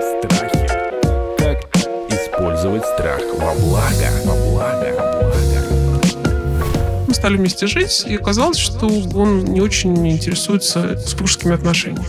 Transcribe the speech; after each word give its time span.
Страхи. 0.00 0.68
Как 1.38 1.76
использовать 2.10 2.84
страх 2.84 3.20
во 3.38 3.54
благо? 3.54 4.08
Во 4.24 4.34
благо. 4.34 4.94
Во 4.96 5.12
благо. 5.20 5.36
Мы 7.06 7.14
стали 7.14 7.36
вместе 7.36 7.66
жить, 7.66 8.04
и 8.06 8.16
оказалось, 8.16 8.58
что 8.58 8.86
он 8.86 9.44
не 9.44 9.60
очень 9.60 10.06
интересуется 10.08 10.98
супружескими 10.98 11.54
отношениями. 11.54 12.04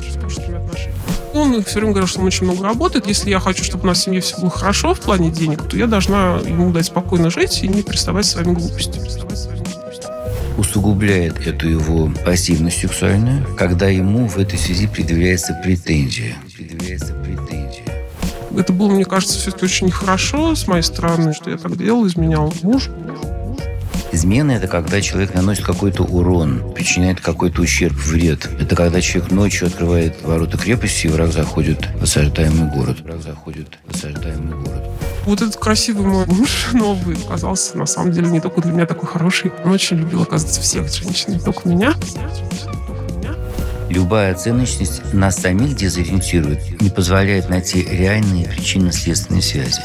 Он 1.33 1.63
все 1.63 1.75
время 1.75 1.91
говорил, 1.91 2.07
что 2.07 2.19
он 2.19 2.25
очень 2.25 2.45
много 2.45 2.63
работает. 2.63 3.05
Если 3.05 3.29
я 3.29 3.39
хочу, 3.39 3.63
чтобы 3.63 3.83
у 3.83 3.87
нас 3.87 3.99
в 3.99 4.03
семье 4.03 4.21
все 4.21 4.37
было 4.37 4.49
хорошо 4.49 4.93
в 4.95 4.99
плане 4.99 5.29
денег, 5.29 5.63
то 5.69 5.77
я 5.77 5.85
должна 5.85 6.39
ему 6.45 6.71
дать 6.71 6.87
спокойно 6.87 7.29
жить 7.29 7.63
и 7.63 7.67
не 7.67 7.83
приставать 7.83 8.25
своими 8.25 8.53
глупостями. 8.53 9.07
Усугубляет 10.77 11.47
эту 11.47 11.67
его 11.67 12.11
пассивность 12.23 12.81
сексуальную, 12.81 13.43
когда 13.55 13.87
ему 13.87 14.27
в 14.27 14.37
этой 14.37 14.59
связи 14.59 14.87
предъявляется 14.87 15.59
претензия. 15.63 16.35
Предъявляется 16.55 17.13
претензия. 17.15 17.83
Это 18.55 18.73
было, 18.73 18.89
мне 18.89 19.05
кажется, 19.05 19.39
все 19.39 19.49
это 19.49 19.65
очень 19.65 19.87
нехорошо 19.87 20.53
с 20.53 20.67
моей 20.67 20.83
стороны, 20.83 21.33
что 21.33 21.49
я 21.49 21.57
так 21.57 21.75
делал, 21.77 22.05
изменял 22.05 22.53
мужу. 22.61 22.91
Измена– 24.11 24.51
это 24.53 24.67
когда 24.67 25.01
человек 25.01 25.33
наносит 25.33 25.65
какой-то 25.65 26.03
урон, 26.03 26.73
причиняет 26.73 27.21
какой-то 27.21 27.61
ущерб, 27.61 27.95
вред. 27.95 28.47
Это 28.59 28.75
когда 28.75 29.01
человек 29.01 29.31
ночью 29.31 29.67
открывает 29.67 30.21
ворота 30.23 30.57
крепости, 30.57 31.07
и 31.07 31.09
враг 31.09 31.31
заходит 31.33 31.87
в 31.99 32.03
осаждаемый 32.03 32.69
город. 32.69 32.99
Враг 33.01 33.21
заходит 33.21 33.79
в 33.85 33.95
осаждаемый 33.95 34.63
город. 34.63 34.86
Вот 35.27 35.41
этот 35.41 35.57
красивый 35.57 36.05
мой 36.05 36.25
муж 36.25 36.69
новый 36.73 37.17
оказался, 37.17 37.77
на 37.77 37.85
самом 37.85 38.13
деле, 38.13 38.29
не 38.29 38.39
только 38.39 38.61
для 38.61 38.71
меня 38.71 38.85
такой 38.85 39.09
хороший. 39.09 39.51
Он 39.65 39.73
очень 39.73 39.97
любил, 39.97 40.21
оказывается, 40.21 40.61
всех 40.61 40.89
женщин, 40.89 41.33
не 41.33 41.39
только 41.39 41.67
меня. 41.67 41.93
Любая 43.89 44.33
оценочность 44.33 45.13
нас 45.13 45.35
самих 45.35 45.75
дезориентирует, 45.75 46.81
не 46.81 46.89
позволяет 46.89 47.49
найти 47.49 47.83
реальные 47.83 48.47
причинно-следственные 48.47 49.41
связи. 49.41 49.81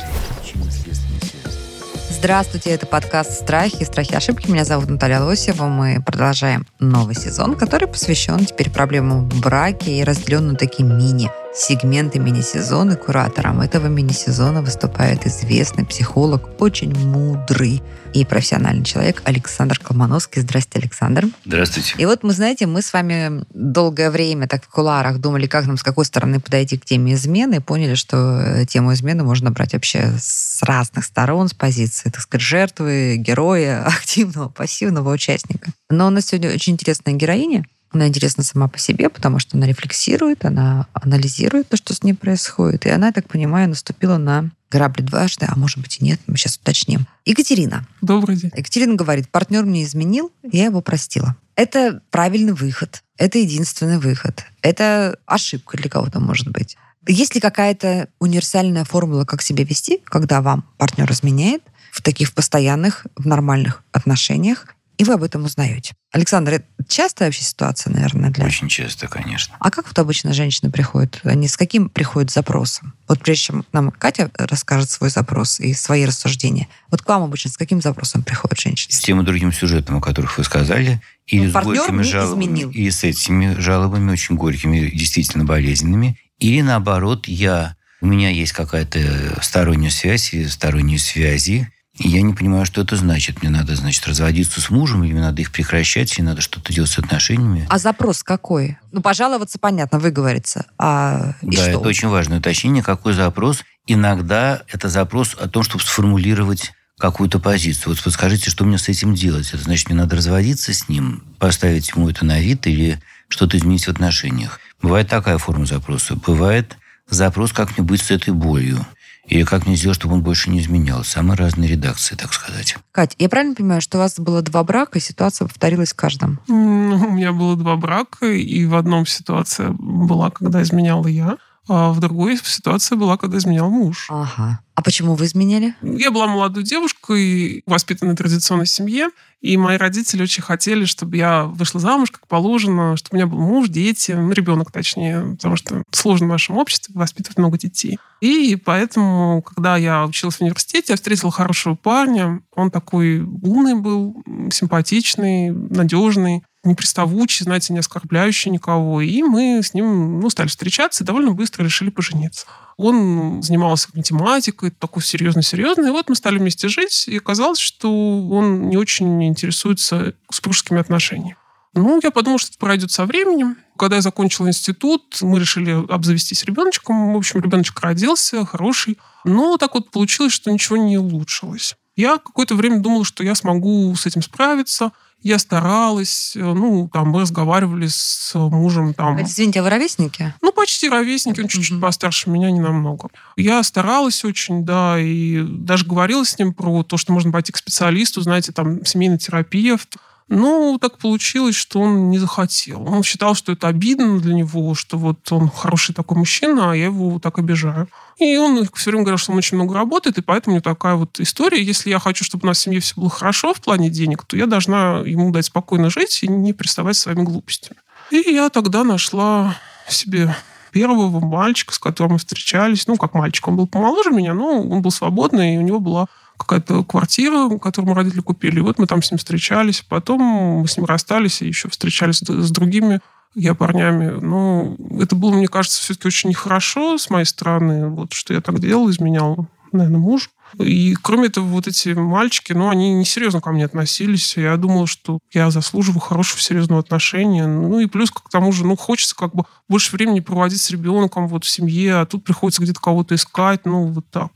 Здравствуйте, 2.09 2.71
это 2.71 2.87
подкаст 2.87 3.33
«Страхи. 3.33 3.85
Страхи 3.85 4.15
ошибки». 4.15 4.49
Меня 4.49 4.65
зовут 4.65 4.91
Наталья 4.91 5.19
Лосева. 5.19 5.65
Мы 5.65 6.01
продолжаем 6.01 6.69
новый 6.79 7.17
сезон, 7.17 7.57
который 7.57 7.89
посвящен 7.89 8.47
теперь 8.47 8.71
проблемам 8.71 9.29
в 9.29 9.41
браке 9.41 9.99
и 9.99 10.05
разделен 10.05 10.47
на 10.47 10.55
такие 10.55 10.89
мини 10.89 11.33
сегменты 11.55 12.19
мини-сезона. 12.19 12.97
Куратором 12.97 13.61
этого 13.61 13.87
мини-сезона 13.87 14.63
выступает 14.63 15.27
известный 15.27 15.85
психолог, 15.85 16.61
очень 16.61 16.95
мудрый 16.95 17.83
и 18.15 18.25
профессиональный 18.25 18.85
человек 18.85 19.23
Александр 19.25 19.79
Колмановский. 19.79 20.43
Здрасте, 20.43 20.79
Александр. 20.79 21.27
Здравствуйте. 21.45 21.95
И 21.99 22.07
вот 22.07 22.23
мы, 22.23 22.33
знаете, 22.33 22.67
мы 22.67 22.83
с 22.83 22.93
вами 22.93 23.45
долгое 23.55 24.11
время 24.11 24.49
так 24.49 24.65
в 24.65 24.69
куларах 24.69 25.19
думали, 25.19 25.47
как 25.47 25.67
нам 25.67 25.77
с 25.77 25.83
какой 25.83 26.05
стороны 26.05 26.41
подойти 26.41 26.79
к 26.79 26.85
теме 26.85 27.15
измены, 27.15 27.57
и 27.57 27.61
поняли, 27.61 27.95
что 27.95 28.65
тему 28.67 28.93
измены 28.93 29.25
можно 29.25 29.51
брать 29.51 29.73
вообще 29.73 30.13
с 30.19 30.63
разных 30.63 31.05
сторон, 31.05 31.49
с 31.49 31.55
позиции, 31.55 32.11
так 32.11 32.21
сказать, 32.21 32.43
жертвы, 32.43 33.17
героя, 33.17 33.85
активного, 33.87 34.49
пассивного 34.49 35.13
участника. 35.13 35.71
Но 35.91 36.07
у 36.07 36.11
нас 36.11 36.27
сегодня 36.27 36.53
очень 36.53 36.75
интересная 36.75 37.15
героиня, 37.15 37.65
она 37.93 38.09
интересна 38.09 38.43
сама 38.43 38.69
по 38.69 38.79
себе, 38.79 39.09
потому 39.09 39.39
что 39.39 39.57
она 39.57 39.67
рефлексирует, 39.67 40.45
она 40.45 40.87
анализирует 40.93 41.69
то, 41.69 41.77
что 41.77 41.95
с 41.95 42.03
ней 42.03 42.15
происходит. 42.15 42.87
И 42.87 42.91
она, 42.91 43.09
я 43.09 43.13
так 43.13 43.29
понимаю, 43.29 43.69
наступила 43.69 44.19
на 44.19 44.51
грабли 44.71 45.03
дважды, 45.03 45.47
а 45.49 45.57
может 45.57 45.79
быть 45.79 45.99
и 46.01 46.05
нет, 46.05 46.21
мы 46.27 46.37
сейчас 46.37 46.57
уточним. 46.57 47.07
Екатерина. 47.27 47.87
Добрый 48.01 48.37
день. 48.37 48.51
Екатерина 48.57 48.95
говорит, 48.95 49.29
партнер 49.29 49.65
мне 49.65 49.85
изменил, 49.85 50.33
я 50.43 50.65
его 50.65 50.81
простила. 50.81 51.37
Это 51.55 52.01
правильный 52.11 52.55
выход. 52.55 53.03
Это 53.19 53.39
единственный 53.39 53.99
выход. 53.99 54.45
Это 54.63 55.19
ошибка 55.27 55.77
для 55.77 55.91
кого-то 55.91 56.19
может 56.21 56.49
быть. 56.49 56.77
Есть 57.07 57.35
ли 57.35 57.41
какая-то 57.41 58.09
универсальная 58.21 58.85
формула, 58.85 59.25
как 59.25 59.43
себя 59.43 59.65
вести, 59.65 60.01
когда 60.05 60.41
вам 60.41 60.65
партнер 60.79 61.11
изменяет 61.11 61.63
в 61.91 62.01
таких 62.01 62.33
постоянных, 62.33 63.07
в 63.17 63.27
нормальных 63.27 63.83
отношениях, 63.93 64.67
и 65.03 65.05
вы 65.05 65.15
об 65.15 65.25
этом 65.25 65.45
узнаете. 65.45 65.95
Александр, 66.13 66.53
это 66.53 66.67
частая 66.87 67.27
вообще 67.29 67.43
ситуация, 67.43 67.93
наверное, 67.93 68.31
для... 68.31 68.45
Очень 68.47 68.69
часто, 68.69 69.09
конечно. 69.09 69.57
А 69.59 69.71
как 69.73 69.89
вот 69.89 69.99
обычно 69.99 70.33
женщины 70.33 70.71
приходят? 70.71 71.21
Они 71.25 71.49
с 71.49 71.57
каким 71.57 71.89
приходят 71.89 72.31
запросом? 72.31 72.95
Вот 73.09 73.19
прежде 73.21 73.47
чем 73.47 73.65
нам 73.73 73.91
Катя 73.91 74.31
расскажет 74.35 74.91
свой 74.91 75.11
запрос 75.11 75.59
и 75.59 75.75
свои 75.75 76.05
рассуждения, 76.07 76.69
вот 76.89 77.03
к 77.03 77.09
вам 77.09 77.25
обычно 77.25 77.51
с 77.51 77.57
каким 77.57 77.83
запросом 77.83 78.23
приходят 78.23 78.61
женщины? 78.61 78.93
С 78.93 79.01
тем 79.01 79.21
и 79.21 79.25
другим 79.25 79.53
сюжетом, 79.53 79.97
о 79.97 80.01
которых 80.01 80.39
вы 80.39 80.45
сказали, 80.45 81.01
или 81.27 81.47
Ну, 81.47 81.51
с 81.51 81.65
горькими 81.65 82.03
жалобами, 82.03 82.45
изменил. 82.45 82.71
и 82.71 82.89
с 82.89 83.03
этими 83.03 83.55
жалобами 83.59 84.13
очень 84.13 84.37
горькими, 84.37 84.89
действительно 84.91 85.45
болезненными, 85.45 86.17
или 86.39 86.61
наоборот, 86.61 87.27
я 87.27 87.75
у 88.01 88.07
меня 88.07 88.31
есть 88.31 88.53
какая-то 88.53 89.43
сторонняя 89.43 89.91
связь 89.91 90.33
или 90.33 90.47
сторонние 90.47 91.01
связи, 91.01 91.73
и 91.99 92.09
я 92.09 92.23
не 92.23 92.33
понимаю, 92.33 92.65
что 92.65 92.81
это 92.81 92.97
значит. 92.97 93.43
Мне 93.43 93.51
надо, 93.51 93.77
значит, 93.77 94.07
разводиться 94.07 94.61
с 94.61 94.71
мужем, 94.71 95.05
или 95.05 95.13
мне 95.13 95.21
надо 95.21 95.43
их 95.43 95.53
прекращать, 95.53 96.17
или 96.19 96.25
надо 96.25 96.41
что-то 96.41 96.73
делать 96.73 96.91
с 96.91 96.99
отношениями. 96.99 97.67
А 97.69 97.79
запрос 97.79 98.23
какой? 98.23 98.79
Ну, 98.93 99.03
пожаловаться, 99.03 99.59
понятно, 99.59 99.99
выговориться. 99.99 100.65
А 100.79 101.35
и 101.43 101.57
да, 101.57 101.63
что? 101.63 101.71
это 101.71 101.79
очень 101.81 102.09
важное 102.09 102.39
уточнение. 102.39 102.83
Какой 102.83 103.13
запрос? 103.13 103.63
Иногда 103.87 104.63
это 104.69 104.89
запрос 104.89 105.35
о 105.39 105.49
том, 105.49 105.65
чтобы 105.65 105.85
сформулировать 105.85 106.73
какую-то 106.99 107.39
позицию. 107.39 107.95
Вот 107.95 108.03
подскажите, 108.03 108.49
что 108.49 108.65
мне 108.65 108.79
с 108.79 108.89
этим 108.89 109.15
делать? 109.15 109.49
Это 109.53 109.63
значит, 109.63 109.89
мне 109.89 109.99
надо 109.99 110.17
разводиться 110.17 110.73
с 110.73 110.89
ним, 110.89 111.23
поставить 111.39 111.91
ему 111.95 112.09
это 112.09 112.25
на 112.25 112.41
вид 112.41 112.67
или 112.67 113.03
что-то 113.29 113.59
изменить 113.59 113.85
в 113.87 113.91
отношениях. 113.91 114.61
Бывает 114.81 115.09
такая 115.09 115.37
форма 115.37 115.67
запроса. 115.67 116.17
Бывает 116.17 116.77
запрос, 117.09 117.53
как 117.53 117.77
мне 117.77 117.87
быть 117.87 118.03
с 118.03 118.11
этой 118.11 118.33
болью. 118.33 118.87
Или 119.33 119.45
как 119.45 119.67
мне 119.67 119.77
сделать, 119.77 119.97
чтобы 119.97 120.17
он 120.17 120.23
больше 120.23 120.51
не 120.51 120.61
изменял. 120.61 121.05
Самые 121.05 121.39
разные 121.39 121.67
редакции, 121.67 122.15
так 122.17 122.35
сказать. 122.35 122.77
Кать, 122.93 123.15
я 123.19 123.31
правильно 123.31 123.55
понимаю, 123.55 123.81
что 123.81 123.97
у 123.97 124.01
вас 124.03 124.21
было 124.21 124.43
два 124.43 124.63
брака, 124.63 124.99
и 124.99 125.01
ситуация 125.01 125.49
повторилась 125.49 125.93
в 125.93 125.97
каждом? 125.97 126.39
Ну, 126.49 127.09
у 127.09 127.13
меня 127.13 127.33
было 127.33 127.57
два 127.57 127.77
брака, 127.77 128.27
и 128.27 128.67
в 128.67 128.75
одном 128.75 129.07
ситуация 129.07 129.71
была, 129.71 130.29
когда 130.29 130.61
изменяла 130.61 131.07
я, 131.07 131.39
а 131.69 131.93
в 131.93 132.01
другой 132.01 132.37
ситуация 132.37 132.97
была, 132.97 133.17
когда 133.17 133.39
изменял 133.39 133.71
муж. 133.71 134.09
Ага. 134.11 134.61
А 134.75 134.83
почему 134.83 135.15
вы 135.15 135.27
изменяли? 135.27 135.75
Я 135.83 136.11
была 136.11 136.27
молодой 136.27 136.65
девушкой, 136.65 137.63
воспитанной 137.67 138.17
традиционной 138.17 138.67
семье, 138.67 139.11
и 139.41 139.57
мои 139.57 139.77
родители 139.77 140.23
очень 140.23 140.43
хотели, 140.43 140.87
чтобы 140.87 141.17
я 141.17 141.45
вышла 141.45 141.79
замуж, 141.79 142.11
как 142.11 142.27
положено, 142.27 142.97
чтобы 142.97 143.15
у 143.15 143.17
меня 143.17 143.27
был 143.27 143.39
муж, 143.39 143.69
дети, 143.69 144.13
ну, 144.13 144.33
ребенок 144.33 144.73
точнее, 144.73 145.37
потому 145.37 145.57
что 145.57 145.83
сложно 145.91 146.27
в 146.27 146.31
нашем 146.31 146.57
обществе 146.57 146.95
воспитывать 146.97 147.39
много 147.39 147.59
детей. 147.59 147.99
И 148.21 148.57
поэтому, 148.57 149.43
когда 149.43 149.77
я 149.77 150.07
училась 150.07 150.37
в 150.37 150.41
университете, 150.41 150.93
я 150.93 150.97
встретила 150.97 151.31
хорошего 151.31 151.75
парня. 151.75 152.41
Он 152.55 152.71
такой 152.71 153.21
умный 153.21 153.75
был, 153.75 154.23
симпатичный, 154.51 155.51
надежный, 155.51 156.45
не 156.65 156.75
приставучий, 156.75 157.45
знаете, 157.45 157.73
не 157.73 157.81
оскорбляющий 157.81 158.51
никого. 158.51 159.01
И 159.01 159.23
мы 159.23 159.63
с 159.63 159.75
ним 159.75 160.21
ну, 160.21 160.31
стали 160.31 160.49
встречаться 160.49 161.03
и 161.03 161.07
довольно 161.07 161.33
быстро 161.33 161.65
решили 161.65 161.91
пожениться. 161.91 162.47
Он 162.77 163.43
занимался 163.43 163.89
математикой, 163.95 164.71
такой 164.71 165.03
серьезно-серьезный. 165.03 165.89
И 165.89 165.93
вот 165.93 166.09
мы 166.09 166.15
стали 166.15 166.39
вместе 166.39 166.69
жить, 166.69 167.09
и 167.09 167.19
оказалось, 167.19 167.59
что 167.59 167.91
он 168.29 168.69
не 168.69 168.77
очень 168.77 169.25
интересуется 169.25 170.15
супружескими 170.31 170.81
отношениями. 170.81 171.37
Ну, 171.75 172.01
я 172.03 172.11
подумала, 172.11 172.39
что 172.39 172.51
это 172.51 172.59
пройдет 172.59 172.91
со 172.91 173.07
временем. 173.07 173.57
Когда 173.79 173.97
я 173.97 174.03
закончила 174.03 174.49
институт, 174.49 175.19
мы 175.23 175.41
решили 175.41 175.71
обзавестись 175.71 176.45
ребеночком. 176.45 177.15
В 177.15 177.17
общем, 177.17 177.41
ребеночек 177.41 177.81
родился, 177.81 178.45
хороший. 178.45 178.99
Но 179.25 179.57
так 179.57 179.75
вот 179.75 179.91
получилось, 179.91 180.33
что 180.33 180.53
ничего 180.53 180.77
не 180.77 180.99
улучшилось. 180.99 181.75
Я 181.97 182.19
какое-то 182.19 182.55
время 182.55 182.81
думала, 182.81 183.05
что 183.05 183.23
я 183.23 183.35
смогу 183.35 183.95
с 183.95 184.07
этим 184.07 184.23
справиться. 184.23 184.93
Я 185.25 185.39
старалась, 185.39 186.33
ну, 186.35 186.91
там, 186.93 187.11
мы 187.11 187.21
разговаривали 187.21 187.87
с 187.87 188.33
мужем, 188.35 188.93
там, 188.93 189.23
Извините, 189.23 189.61
а 189.61 189.63
вы 189.63 189.71
ровесники? 189.71 190.35
ну, 190.43 190.53
почти 190.53 190.89
ровесники, 190.89 191.41
он 191.41 191.47
чуть-чуть 191.47 191.73
Мгм. 191.75 191.81
постарше 191.81 192.29
меня, 192.29 192.51
не 192.51 192.59
намного. 192.59 193.09
Я 193.37 193.63
старалась 193.63 194.25
очень, 194.25 194.65
да, 194.65 194.99
и 194.99 195.43
даже 195.43 195.87
говорила 195.87 196.25
с 196.25 196.37
ним 196.41 196.53
про 196.53 196.83
то, 196.83 196.97
что 196.97 197.13
можно 197.13 197.31
пойти 197.31 197.53
к 197.53 197.57
специалисту, 197.57 198.21
знаете, 198.21 198.51
там, 198.51 198.85
семейный 198.85 199.19
терапевт. 199.19 199.97
Но 200.35 200.79
так 200.79 200.97
получилось, 200.97 201.55
что 201.55 201.79
он 201.81 202.09
не 202.09 202.19
захотел. 202.19 202.89
Он 202.89 203.03
считал, 203.03 203.35
что 203.35 203.53
это 203.53 203.69
обидно 203.69 204.19
для 204.19 204.33
него, 204.33 204.75
что 204.75 204.97
вот 204.97 205.31
он 205.31 205.51
хороший 205.51 205.95
такой 205.95 206.17
мужчина, 206.17 206.73
а 206.73 206.75
я 206.75 206.87
его 206.87 207.19
так 207.19 207.39
обижаю. 207.39 207.87
И 208.17 208.39
он 208.39 208.67
все 208.73 208.91
время 208.91 209.05
говорил, 209.05 209.19
что 209.19 209.33
он 209.33 209.39
очень 209.39 209.59
много 209.59 209.75
работает, 209.75 210.17
и 210.17 210.23
поэтому 210.23 210.55
у 210.55 210.57
него 210.57 210.63
такая 210.63 210.95
вот 210.95 211.21
история. 211.21 211.63
Если 211.63 211.91
я 211.91 211.99
хочу, 211.99 212.25
чтобы 212.25 212.45
у 212.45 212.47
нас 212.47 212.57
в 212.57 212.61
семье 212.63 212.81
все 212.81 212.95
было 212.97 213.11
хорошо 213.11 213.53
в 213.53 213.61
плане 213.61 213.91
денег, 213.91 214.25
то 214.25 214.35
я 214.39 214.47
должна 214.47 215.03
ему 215.05 215.31
дать 215.33 215.45
спокойно 215.45 215.91
жить 215.91 216.23
и 216.23 216.29
не 216.29 216.55
приставать 216.55 216.97
своими 216.97 217.25
глупостями. 217.25 217.77
И 218.11 218.17
я 218.17 218.49
тогда 218.49 218.85
нашла 218.85 219.59
себе 219.87 220.35
первого 220.71 221.21
мальчика, 221.21 221.75
с 221.75 221.79
которым 221.79 222.13
мы 222.13 222.19
встречались. 222.19 222.87
Ну, 222.87 222.97
как 222.97 223.13
мальчик, 223.13 223.47
он 223.49 223.57
был 223.57 223.67
помоложе 223.67 224.11
меня, 224.11 224.33
но 224.33 224.63
он 224.63 224.81
был 224.81 224.93
свободный, 224.93 225.57
и 225.57 225.59
у 225.59 225.63
него 225.63 225.79
была 225.79 226.07
какая-то 226.43 226.85
квартира, 226.85 227.49
которую 227.59 227.95
родители 227.95 228.21
купили. 228.21 228.59
И 228.59 228.63
вот 228.63 228.79
мы 228.79 228.87
там 228.87 229.03
с 229.03 229.11
ним 229.11 229.19
встречались. 229.19 229.85
Потом 229.89 230.21
мы 230.21 230.69
с 230.69 230.77
ним 230.77 230.87
расстались 230.87 231.43
и 231.43 231.47
еще 231.47 231.69
встречались 231.69 232.19
с 232.19 232.51
другими 232.51 233.01
я 233.35 233.55
парнями. 233.55 234.11
Но 234.21 234.77
это 235.01 235.17
было, 235.17 235.33
мне 235.33 235.49
кажется, 235.49 235.81
все-таки 235.81 236.09
очень 236.09 236.31
нехорошо 236.31 236.99
с 236.99 237.11
моей 237.11 237.25
стороны, 237.25 237.89
вот 237.89 238.13
что 238.13 238.35
я 238.35 238.41
так 238.41 238.61
делал, 238.61 238.91
изменял, 238.91 239.47
наверное, 239.73 240.01
муж. 240.01 240.31
И 240.59 240.95
кроме 240.95 241.29
этого, 241.29 241.45
вот 241.47 241.67
эти 241.67 241.91
мальчики, 241.91 242.53
ну, 242.53 242.69
они 242.69 242.93
несерьезно 242.95 243.41
ко 243.41 243.53
мне 243.53 243.65
относились. 243.65 244.37
Я 244.37 244.57
думала, 244.57 244.87
что 244.87 245.19
я 245.33 245.51
заслуживаю 245.51 246.01
хорошего, 246.01 246.41
серьезного 246.41 246.81
отношения. 246.81 247.47
Ну, 247.47 247.81
и 247.81 247.87
плюс 247.87 248.11
к 248.11 248.29
тому 248.31 248.53
же, 248.53 248.67
ну, 248.67 248.77
хочется 248.77 249.15
как 249.15 249.35
бы 249.35 249.45
больше 249.69 249.95
времени 249.95 250.21
проводить 250.21 250.61
с 250.61 250.71
ребенком 250.71 251.29
вот 251.29 251.45
в 251.45 251.49
семье, 251.51 251.97
а 251.97 252.07
тут 252.07 252.25
приходится 252.25 252.63
где-то 252.63 252.81
кого-то 252.81 253.15
искать, 253.15 253.65
ну, 253.65 253.87
вот 253.87 254.11
так. 254.11 254.31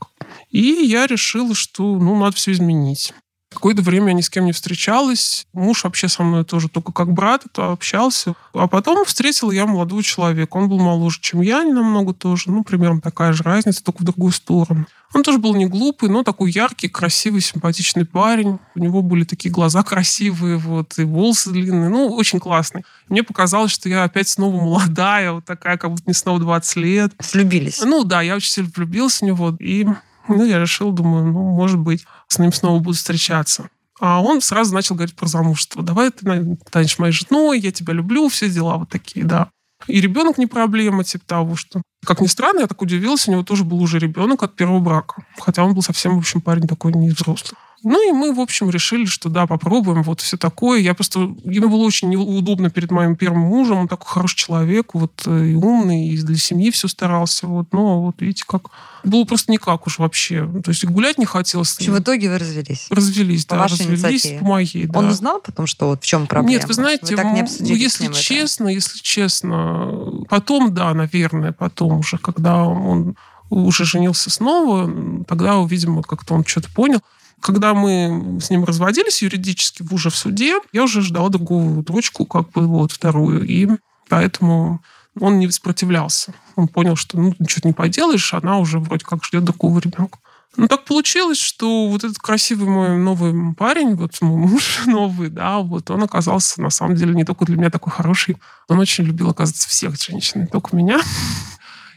И 0.49 0.61
я 0.61 1.07
решила, 1.07 1.55
что, 1.55 1.97
ну, 1.97 2.17
надо 2.19 2.35
все 2.35 2.51
изменить. 2.51 3.13
Какое-то 3.53 3.81
время 3.81 4.07
я 4.07 4.13
ни 4.13 4.21
с 4.21 4.29
кем 4.29 4.45
не 4.45 4.51
встречалась. 4.51 5.47
Муж 5.53 5.83
вообще 5.83 6.09
со 6.09 6.21
мной 6.21 6.43
тоже 6.43 6.67
только 6.67 6.91
как 6.91 7.13
брат 7.13 7.45
это 7.45 7.71
общался. 7.71 8.35
А 8.53 8.67
потом 8.67 9.05
встретила 9.05 9.51
я 9.51 9.65
молодого 9.65 10.03
человека. 10.03 10.57
Он 10.57 10.67
был 10.67 10.79
моложе, 10.79 11.19
чем 11.21 11.41
я, 11.41 11.63
намного 11.63 12.13
тоже. 12.13 12.51
Ну, 12.51 12.63
примерно 12.63 12.99
такая 12.99 13.31
же 13.31 13.43
разница, 13.43 13.83
только 13.83 14.01
в 14.01 14.05
другую 14.05 14.33
сторону. 14.33 14.85
Он 15.13 15.23
тоже 15.23 15.37
был 15.37 15.55
не 15.55 15.65
глупый, 15.65 16.09
но 16.09 16.23
такой 16.23 16.51
яркий, 16.51 16.89
красивый, 16.89 17.39
симпатичный 17.39 18.05
парень. 18.05 18.59
У 18.75 18.79
него 18.79 19.01
были 19.01 19.23
такие 19.23 19.49
глаза 19.49 19.81
красивые, 19.81 20.57
вот, 20.57 20.99
и 20.99 21.03
волосы 21.05 21.51
длинные. 21.51 21.89
Ну, 21.89 22.09
очень 22.09 22.39
классный. 22.39 22.83
Мне 23.07 23.23
показалось, 23.23 23.71
что 23.71 23.87
я 23.87 24.03
опять 24.03 24.27
снова 24.27 24.61
молодая, 24.61 25.31
вот 25.31 25.45
такая, 25.45 25.77
как 25.77 25.91
будто 25.91 26.03
не 26.05 26.13
снова 26.13 26.39
20 26.41 26.75
лет. 26.77 27.13
Влюбились? 27.33 27.81
Ну, 27.81 28.03
да, 28.03 28.21
я 28.21 28.35
очень 28.35 28.51
сильно 28.51 28.71
влюбилась 28.75 29.19
в 29.19 29.21
него. 29.21 29.55
И 29.59 29.87
ну, 30.27 30.45
я 30.45 30.59
решил, 30.59 30.91
думаю, 30.91 31.25
ну, 31.25 31.51
может 31.51 31.79
быть, 31.79 32.05
с 32.27 32.39
ним 32.39 32.51
снова 32.51 32.79
буду 32.79 32.95
встречаться. 32.95 33.69
А 33.99 34.21
он 34.21 34.41
сразу 34.41 34.73
начал 34.73 34.95
говорить 34.95 35.15
про 35.15 35.27
замужество. 35.27 35.81
Давай 35.81 36.11
ты 36.11 36.57
станешь 36.67 36.99
моей 36.99 37.13
женой, 37.13 37.59
я 37.59 37.71
тебя 37.71 37.93
люблю, 37.93 38.29
все 38.29 38.49
дела 38.49 38.77
вот 38.77 38.89
такие, 38.89 39.25
да. 39.25 39.49
И 39.87 40.01
ребенок 40.01 40.37
не 40.37 40.47
проблема, 40.47 41.03
типа 41.03 41.25
того, 41.25 41.55
что... 41.55 41.81
Как 42.05 42.21
ни 42.21 42.27
странно, 42.27 42.61
я 42.61 42.67
так 42.67 42.81
удивилась, 42.81 43.27
у 43.27 43.31
него 43.31 43.43
тоже 43.43 43.63
был 43.63 43.81
уже 43.81 43.99
ребенок 43.99 44.43
от 44.43 44.55
первого 44.55 44.79
брака. 44.79 45.23
Хотя 45.39 45.63
он 45.63 45.73
был 45.73 45.81
совсем, 45.81 46.15
в 46.15 46.19
общем, 46.19 46.41
парень 46.41 46.67
такой 46.67 46.93
не 46.93 47.09
взрослый. 47.09 47.57
Ну 47.83 48.09
и 48.09 48.11
мы, 48.11 48.33
в 48.33 48.39
общем, 48.39 48.69
решили, 48.69 49.05
что 49.05 49.29
да, 49.29 49.45
попробуем, 49.45 50.01
вот 50.01 50.21
все 50.21 50.35
такое. 50.35 50.79
Я 50.79 50.93
просто... 50.95 51.19
Ему 51.43 51.69
было 51.69 51.83
очень 51.83 52.09
неудобно 52.09 52.69
перед 52.69 52.89
моим 52.89 53.15
первым 53.15 53.41
мужем. 53.41 53.77
Он 53.77 53.87
такой 53.87 54.07
хороший 54.07 54.37
человек, 54.37 54.93
вот 54.93 55.23
э, 55.27 55.49
и 55.49 55.53
умный, 55.53 56.09
и 56.09 56.17
для 56.17 56.37
семьи 56.37 56.71
все 56.71 56.87
старался. 56.87 57.45
Вот. 57.45 57.71
Но 57.73 58.01
вот 58.01 58.19
видите, 58.19 58.45
как... 58.47 58.69
Было 59.03 59.23
просто 59.25 59.51
никак 59.51 59.85
уж 59.85 59.99
вообще. 59.99 60.47
То 60.63 60.71
есть 60.71 60.85
гулять 60.85 61.17
не 61.17 61.25
хотелось. 61.25 61.73
В 61.73 61.77
общем, 61.77 61.93
в 61.93 61.99
итоге 61.99 62.29
вы 62.29 62.39
развелись? 62.39 62.87
Развелись, 62.89 63.45
по 63.45 63.55
да. 63.55 63.63
Развелись 63.67 63.91
инициативе. 63.91 64.39
по 64.39 64.45
моей, 64.45 64.85
да. 64.87 64.99
Он 64.99 65.07
узнал 65.09 65.39
потом, 65.39 65.67
что 65.67 65.87
вот 65.89 66.03
в 66.03 66.05
чем 66.05 66.25
проблема? 66.25 66.59
Нет, 66.59 66.67
вы 66.67 66.73
знаете, 66.73 67.15
вы 67.15 67.15
так 67.15 67.33
не 67.33 67.43
ну, 67.43 67.75
если 67.75 68.11
честно, 68.11 68.69
если 68.69 68.99
честно, 68.99 70.25
потом, 70.29 70.73
да, 70.73 70.93
наверное, 70.93 71.51
потом 71.51 71.99
уже, 71.99 72.17
когда 72.17 72.65
он 72.65 73.15
уже 73.49 73.85
женился 73.85 74.29
снова, 74.29 75.23
тогда, 75.25 75.63
видимо, 75.63 76.03
как-то 76.03 76.33
он 76.33 76.43
что-то 76.43 76.69
понял. 76.73 76.99
Когда 77.41 77.73
мы 77.73 78.39
с 78.41 78.49
ним 78.49 78.63
разводились 78.63 79.21
юридически 79.21 79.85
уже 79.91 80.09
в 80.09 80.15
суде, 80.15 80.59
я 80.73 80.83
уже 80.83 81.01
ждала 81.01 81.29
другую 81.29 81.83
дочку, 81.83 82.25
как 82.25 82.49
бы 82.51 82.67
вот 82.67 82.91
вторую, 82.91 83.45
и 83.45 83.67
поэтому 84.09 84.81
он 85.19 85.39
не 85.39 85.49
сопротивлялся. 85.49 86.33
Он 86.55 86.67
понял, 86.67 86.95
что 86.95 87.17
ну, 87.19 87.33
ничего 87.39 87.61
не 87.69 87.73
поделаешь, 87.73 88.33
она 88.33 88.57
уже 88.57 88.79
вроде 88.79 89.05
как 89.05 89.23
ждет 89.23 89.43
другого 89.43 89.79
ребенка. 89.79 90.19
Ну, 90.55 90.67
так 90.67 90.85
получилось, 90.85 91.37
что 91.37 91.87
вот 91.87 92.03
этот 92.03 92.17
красивый 92.17 92.67
мой 92.67 92.97
новый 92.97 93.53
парень, 93.53 93.95
вот 93.95 94.19
мой 94.21 94.47
муж 94.47 94.81
новый, 94.87 95.29
да, 95.29 95.59
вот 95.59 95.91
он 95.91 96.03
оказался, 96.03 96.61
на 96.61 96.71
самом 96.71 96.95
деле, 96.95 97.13
не 97.13 97.25
только 97.25 97.45
для 97.45 97.57
меня 97.57 97.69
такой 97.69 97.91
хороший. 97.93 98.37
Он 98.67 98.79
очень 98.79 99.03
любил, 99.03 99.29
оказывается, 99.29 99.69
всех 99.69 100.01
женщин, 100.01 100.41
не 100.41 100.47
только 100.47 100.75
меня. 100.75 100.99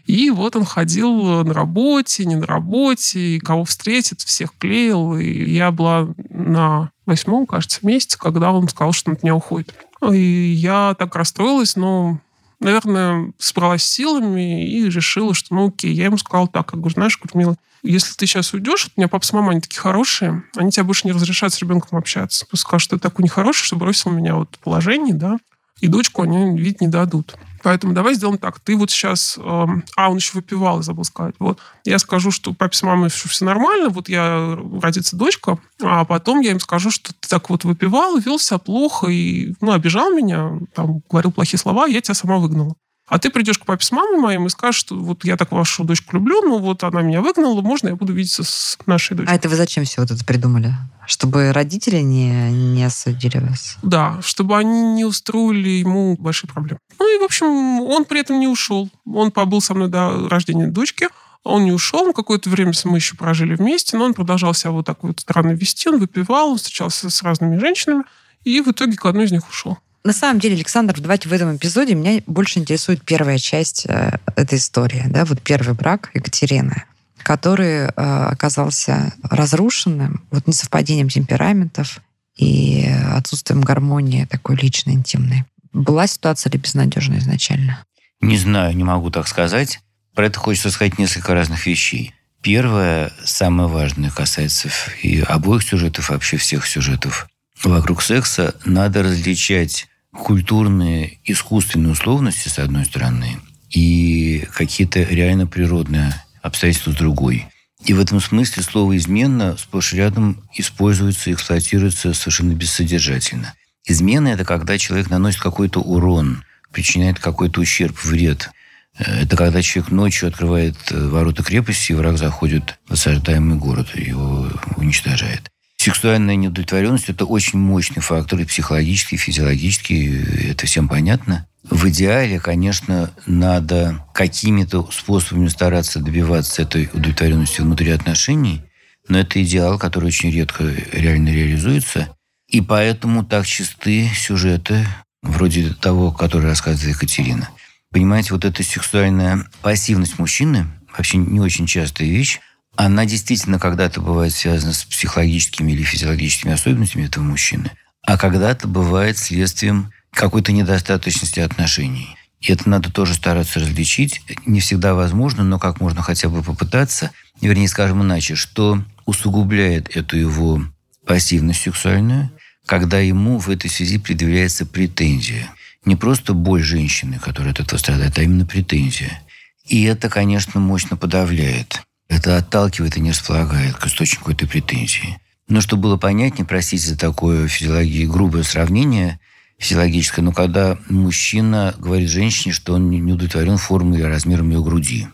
И 0.06 0.30
вот 0.30 0.56
он 0.56 0.64
ходил 0.64 1.44
на 1.44 1.52
работе, 1.52 2.24
не 2.24 2.36
на 2.36 2.46
работе, 2.46 3.18
и 3.18 3.38
кого 3.38 3.64
встретит, 3.64 4.20
всех 4.20 4.52
клеил. 4.58 5.16
И 5.16 5.50
я 5.50 5.70
была 5.70 6.08
на 6.30 6.90
восьмом, 7.06 7.46
кажется, 7.46 7.80
месяце, 7.82 8.18
когда 8.18 8.52
он 8.52 8.68
сказал, 8.68 8.92
что 8.92 9.10
он 9.10 9.16
от 9.16 9.22
меня 9.22 9.34
уходит. 9.34 9.74
И 10.12 10.52
я 10.52 10.94
так 10.98 11.14
расстроилась, 11.14 11.76
но 11.76 12.20
наверное, 12.60 13.32
собралась 13.38 13.82
силами 13.82 14.68
и 14.68 14.84
решила, 14.88 15.34
что, 15.34 15.54
ну, 15.54 15.68
окей. 15.68 15.92
Я 15.92 16.04
ему 16.04 16.18
сказала 16.18 16.46
так, 16.46 16.70
я 16.72 16.78
говорю, 16.78 16.94
знаешь, 16.94 17.16
Курмила, 17.16 17.56
если 17.82 18.14
ты 18.14 18.26
сейчас 18.26 18.52
уйдешь, 18.52 18.88
у 18.88 19.00
меня 19.00 19.08
папа 19.08 19.24
с 19.24 19.32
мамой, 19.32 19.52
они 19.52 19.60
такие 19.62 19.80
хорошие, 19.80 20.42
они 20.56 20.70
тебя 20.70 20.84
больше 20.84 21.06
не 21.06 21.12
разрешают 21.12 21.54
с 21.54 21.58
ребенком 21.60 21.98
общаться. 21.98 22.46
Просто 22.46 22.66
скажут, 22.66 22.84
что 22.84 22.96
ты 22.96 23.02
такой 23.02 23.24
нехороший, 23.24 23.64
что 23.64 23.76
бросил 23.76 24.10
меня 24.10 24.36
вот 24.36 24.54
в 24.54 24.58
положении, 24.58 25.12
да, 25.12 25.38
и 25.80 25.88
дочку 25.88 26.22
они 26.22 26.58
видеть 26.58 26.82
не 26.82 26.88
дадут. 26.88 27.36
Поэтому 27.62 27.92
давай 27.92 28.14
сделаем 28.14 28.38
так. 28.38 28.60
Ты 28.60 28.76
вот 28.76 28.90
сейчас... 28.90 29.38
Э, 29.38 29.66
а, 29.96 30.10
он 30.10 30.16
еще 30.16 30.32
выпивал, 30.34 30.82
забыл 30.82 31.04
сказать. 31.04 31.34
Вот. 31.38 31.58
Я 31.84 31.98
скажу, 31.98 32.30
что 32.30 32.52
папе 32.52 32.76
с 32.76 32.82
мамой 32.82 33.10
все, 33.10 33.28
все 33.28 33.44
нормально, 33.44 33.88
вот 33.90 34.08
я 34.08 34.58
родится 34.80 35.16
дочка, 35.16 35.58
а 35.82 36.04
потом 36.04 36.40
я 36.40 36.52
им 36.52 36.60
скажу, 36.60 36.90
что 36.90 37.12
ты 37.12 37.28
так 37.28 37.50
вот 37.50 37.64
выпивал, 37.64 38.18
вел 38.18 38.38
себя 38.38 38.58
плохо 38.58 39.08
и, 39.08 39.54
ну, 39.60 39.72
обижал 39.72 40.10
меня, 40.10 40.58
там, 40.74 41.02
говорил 41.08 41.32
плохие 41.32 41.58
слова, 41.58 41.86
я 41.86 42.00
тебя 42.00 42.14
сама 42.14 42.38
выгнала. 42.38 42.74
А 43.10 43.18
ты 43.18 43.28
придешь 43.28 43.58
к 43.58 43.64
папе 43.64 43.84
с 43.84 43.90
мамой 43.90 44.18
моим 44.18 44.46
и 44.46 44.48
скажешь, 44.50 44.80
что 44.80 44.94
вот 44.94 45.24
я 45.24 45.36
так 45.36 45.50
вашу 45.50 45.82
дочку 45.82 46.14
люблю, 46.14 46.42
ну 46.42 46.58
вот 46.58 46.84
она 46.84 47.02
меня 47.02 47.20
выгнала, 47.20 47.60
можно 47.60 47.88
я 47.88 47.96
буду 47.96 48.12
видеться 48.12 48.44
с 48.44 48.78
нашей 48.86 49.16
дочкой. 49.16 49.34
А 49.34 49.36
это 49.36 49.48
вы 49.48 49.56
зачем 49.56 49.84
все 49.84 50.00
вот 50.00 50.12
это 50.12 50.24
придумали? 50.24 50.72
Чтобы 51.08 51.52
родители 51.52 51.98
не, 51.98 52.52
не 52.52 52.84
осудили 52.84 53.38
вас? 53.38 53.78
Да, 53.82 54.20
чтобы 54.22 54.56
они 54.56 54.94
не 54.94 55.04
устроили 55.04 55.70
ему 55.70 56.16
большие 56.20 56.48
проблемы. 56.48 56.78
Ну 57.00 57.16
и, 57.16 57.20
в 57.20 57.24
общем, 57.24 57.80
он 57.80 58.04
при 58.04 58.20
этом 58.20 58.38
не 58.38 58.46
ушел. 58.46 58.88
Он 59.04 59.32
побыл 59.32 59.60
со 59.60 59.74
мной 59.74 59.88
до 59.88 60.28
рождения 60.28 60.68
дочки. 60.68 61.08
Он 61.42 61.64
не 61.64 61.72
ушел, 61.72 62.12
какое-то 62.12 62.48
время 62.48 62.72
мы 62.84 62.98
еще 62.98 63.16
прожили 63.16 63.56
вместе, 63.56 63.96
но 63.96 64.04
он 64.04 64.14
продолжал 64.14 64.54
себя 64.54 64.70
вот 64.70 64.86
так 64.86 65.02
вот 65.02 65.18
странно 65.18 65.50
вести, 65.50 65.88
он 65.88 65.98
выпивал, 65.98 66.52
он 66.52 66.58
встречался 66.58 67.10
с 67.10 67.22
разными 67.22 67.58
женщинами, 67.58 68.04
и 68.44 68.60
в 68.60 68.68
итоге 68.68 68.96
к 68.96 69.04
одной 69.04 69.24
из 69.24 69.32
них 69.32 69.48
ушел. 69.48 69.78
На 70.02 70.14
самом 70.14 70.40
деле, 70.40 70.54
Александр, 70.54 70.98
давайте 70.98 71.28
в 71.28 71.32
этом 71.32 71.56
эпизоде 71.56 71.94
меня 71.94 72.22
больше 72.26 72.58
интересует 72.58 73.04
первая 73.04 73.36
часть 73.38 73.84
э, 73.86 74.18
этой 74.34 74.58
истории, 74.58 75.04
да, 75.06 75.26
вот 75.26 75.42
первый 75.42 75.74
брак 75.74 76.10
Екатерины, 76.14 76.84
который 77.18 77.84
э, 77.84 77.90
оказался 77.94 79.12
разрушенным, 79.22 80.24
вот 80.30 80.46
несовпадением 80.46 81.10
темпераментов 81.10 82.00
и 82.34 82.90
отсутствием 83.12 83.60
гармонии 83.60 84.24
такой 84.24 84.56
личной, 84.56 84.94
интимной. 84.94 85.44
Была 85.72 86.06
ситуация 86.06 86.50
ли 86.50 86.58
безнадежная 86.58 87.18
изначально? 87.18 87.84
Не 88.22 88.38
знаю, 88.38 88.74
не 88.74 88.84
могу 88.84 89.10
так 89.10 89.28
сказать. 89.28 89.80
Про 90.14 90.26
это 90.26 90.38
хочется 90.38 90.70
сказать 90.70 90.98
несколько 90.98 91.34
разных 91.34 91.66
вещей. 91.66 92.14
Первое, 92.40 93.12
самое 93.22 93.68
важное, 93.68 94.10
касается 94.10 94.70
и 95.02 95.20
обоих 95.20 95.62
сюжетов, 95.62 96.08
вообще 96.08 96.38
всех 96.38 96.66
сюжетов 96.66 97.28
вокруг 97.62 98.00
секса. 98.00 98.54
Надо 98.64 99.02
различать 99.02 99.89
культурные, 100.12 101.18
искусственные 101.24 101.92
условности, 101.92 102.48
с 102.48 102.58
одной 102.58 102.84
стороны, 102.84 103.38
и 103.70 104.46
какие-то 104.52 105.02
реально 105.02 105.46
природные 105.46 106.12
обстоятельства 106.42 106.92
с 106.92 106.96
другой. 106.96 107.46
И 107.84 107.94
в 107.94 108.00
этом 108.00 108.20
смысле 108.20 108.62
слово 108.62 108.96
«измена» 108.96 109.56
сплошь 109.56 109.92
рядом 109.94 110.42
используется 110.54 111.30
и 111.30 111.32
эксплуатируется 111.32 112.12
совершенно 112.12 112.52
бессодержательно. 112.52 113.54
Измена– 113.86 114.28
это 114.28 114.44
когда 114.44 114.76
человек 114.76 115.08
наносит 115.08 115.40
какой-то 115.40 115.80
урон, 115.80 116.44
причиняет 116.72 117.18
какой-то 117.18 117.60
ущерб, 117.60 117.96
вред. 118.04 118.50
Это 118.98 119.36
когда 119.36 119.62
человек 119.62 119.92
ночью 119.92 120.28
открывает 120.28 120.76
э, 120.90 121.08
ворота 121.08 121.42
крепости, 121.42 121.92
и 121.92 121.94
враг 121.94 122.18
заходит 122.18 122.78
в 122.86 122.92
осаждаемый 122.92 123.56
город 123.56 123.88
и 123.94 124.02
его 124.02 124.48
уничтожает. 124.76 125.50
Сексуальная 125.82 126.36
неудовлетворенность– 126.36 127.04
это 127.08 127.24
очень 127.24 127.58
мощный 127.58 128.02
фактор, 128.02 128.38
и 128.38 128.44
психологический, 128.44 129.16
и 129.16 129.18
физиологический, 129.18 130.50
это 130.50 130.66
всем 130.66 130.90
понятно. 130.90 131.48
В 131.62 131.88
идеале, 131.88 132.38
конечно, 132.38 133.10
надо 133.24 134.04
какими-то 134.12 134.86
способами 134.92 135.48
стараться 135.48 136.00
добиваться 136.00 136.60
этой 136.60 136.90
удовлетворенности 136.92 137.62
внутри 137.62 137.92
отношений, 137.92 138.60
но 139.08 139.20
это 139.20 139.42
идеал, 139.42 139.78
который 139.78 140.08
очень 140.08 140.30
редко 140.30 140.64
реально 140.92 141.30
реализуется. 141.30 142.14
И 142.46 142.60
поэтому 142.60 143.24
так 143.24 143.46
чисты 143.46 144.10
сюжеты, 144.14 144.86
вроде 145.22 145.72
того, 145.72 146.12
который 146.12 146.44
рассказывает 146.44 146.94
Екатерина. 146.94 147.48
Понимаете, 147.90 148.34
вот 148.34 148.44
эта 148.44 148.62
сексуальная 148.62 149.46
пассивность 149.62 150.18
мужчины, 150.18 150.66
вообще 150.94 151.16
не 151.16 151.40
очень 151.40 151.66
частая 151.66 152.06
вещь, 152.06 152.38
она 152.84 153.04
действительно 153.04 153.58
когда-то 153.58 154.00
бывает 154.00 154.32
связана 154.32 154.72
с 154.72 154.84
психологическими 154.84 155.72
или 155.72 155.82
физиологическими 155.82 156.54
особенностями 156.54 157.04
этого 157.04 157.22
мужчины, 157.22 157.72
а 158.02 158.16
когда-то 158.16 158.68
бывает 158.68 159.18
следствием 159.18 159.92
какой-то 160.12 160.52
недостаточности 160.52 161.40
отношений. 161.40 162.16
И 162.40 162.50
это 162.50 162.70
надо 162.70 162.90
тоже 162.90 163.12
стараться 163.12 163.60
различить. 163.60 164.22
Не 164.46 164.60
всегда 164.60 164.94
возможно, 164.94 165.44
но 165.44 165.58
как 165.58 165.78
можно 165.80 166.00
хотя 166.00 166.30
бы 166.30 166.42
попытаться. 166.42 167.10
вернее, 167.42 167.68
скажем 167.68 168.02
иначе, 168.02 168.34
что 168.34 168.82
усугубляет 169.04 169.94
эту 169.94 170.16
его 170.16 170.62
пассивность 171.06 171.60
сексуальную, 171.60 172.30
когда 172.64 172.98
ему 172.98 173.38
в 173.38 173.50
этой 173.50 173.68
связи 173.68 173.98
предъявляется 173.98 174.64
претензия. 174.64 175.50
Не 175.84 175.96
просто 175.96 176.32
боль 176.32 176.62
женщины, 176.62 177.18
которая 177.18 177.52
от 177.52 177.60
этого 177.60 177.78
страдает, 177.78 178.18
а 178.18 178.22
именно 178.22 178.46
претензия. 178.46 179.20
И 179.66 179.82
это, 179.84 180.08
конечно, 180.08 180.60
мощно 180.60 180.96
подавляет. 180.96 181.82
Это 182.10 182.36
отталкивает 182.36 182.96
и 182.96 183.00
не 183.00 183.12
располагает 183.12 183.76
к 183.76 183.86
источнику 183.86 184.32
этой 184.32 184.48
претензии. 184.48 185.18
Но 185.48 185.60
чтобы 185.60 185.84
было 185.84 185.96
понятнее, 185.96 186.44
простите 186.44 186.88
за 186.88 186.98
такое 186.98 187.46
физиологии, 187.46 188.04
грубое 188.04 188.42
сравнение 188.42 189.20
физиологическое, 189.58 190.24
но 190.24 190.32
когда 190.32 190.76
мужчина 190.88 191.74
говорит 191.78 192.10
женщине, 192.10 192.52
что 192.52 192.74
он 192.74 192.90
не 192.90 193.12
удовлетворен 193.12 193.58
формой 193.58 193.98
или 193.98 194.06
размером 194.06 194.50
ее 194.50 194.62
груди, 194.62 195.08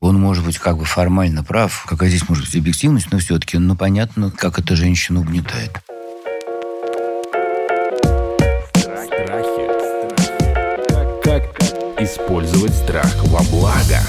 он 0.00 0.20
может 0.20 0.44
быть 0.44 0.58
как 0.58 0.78
бы 0.78 0.84
формально 0.84 1.44
прав, 1.44 1.84
какая 1.88 2.08
здесь 2.08 2.28
может 2.28 2.44
быть 2.44 2.56
объективность, 2.56 3.12
но 3.12 3.18
все-таки, 3.18 3.58
ну, 3.58 3.76
понятно, 3.76 4.32
как 4.32 4.58
это 4.58 4.74
женщину 4.74 5.20
угнетает. 5.20 5.80
Использовать 12.00 12.74
страх 12.74 13.14
во 13.26 13.42
благо? 13.44 14.00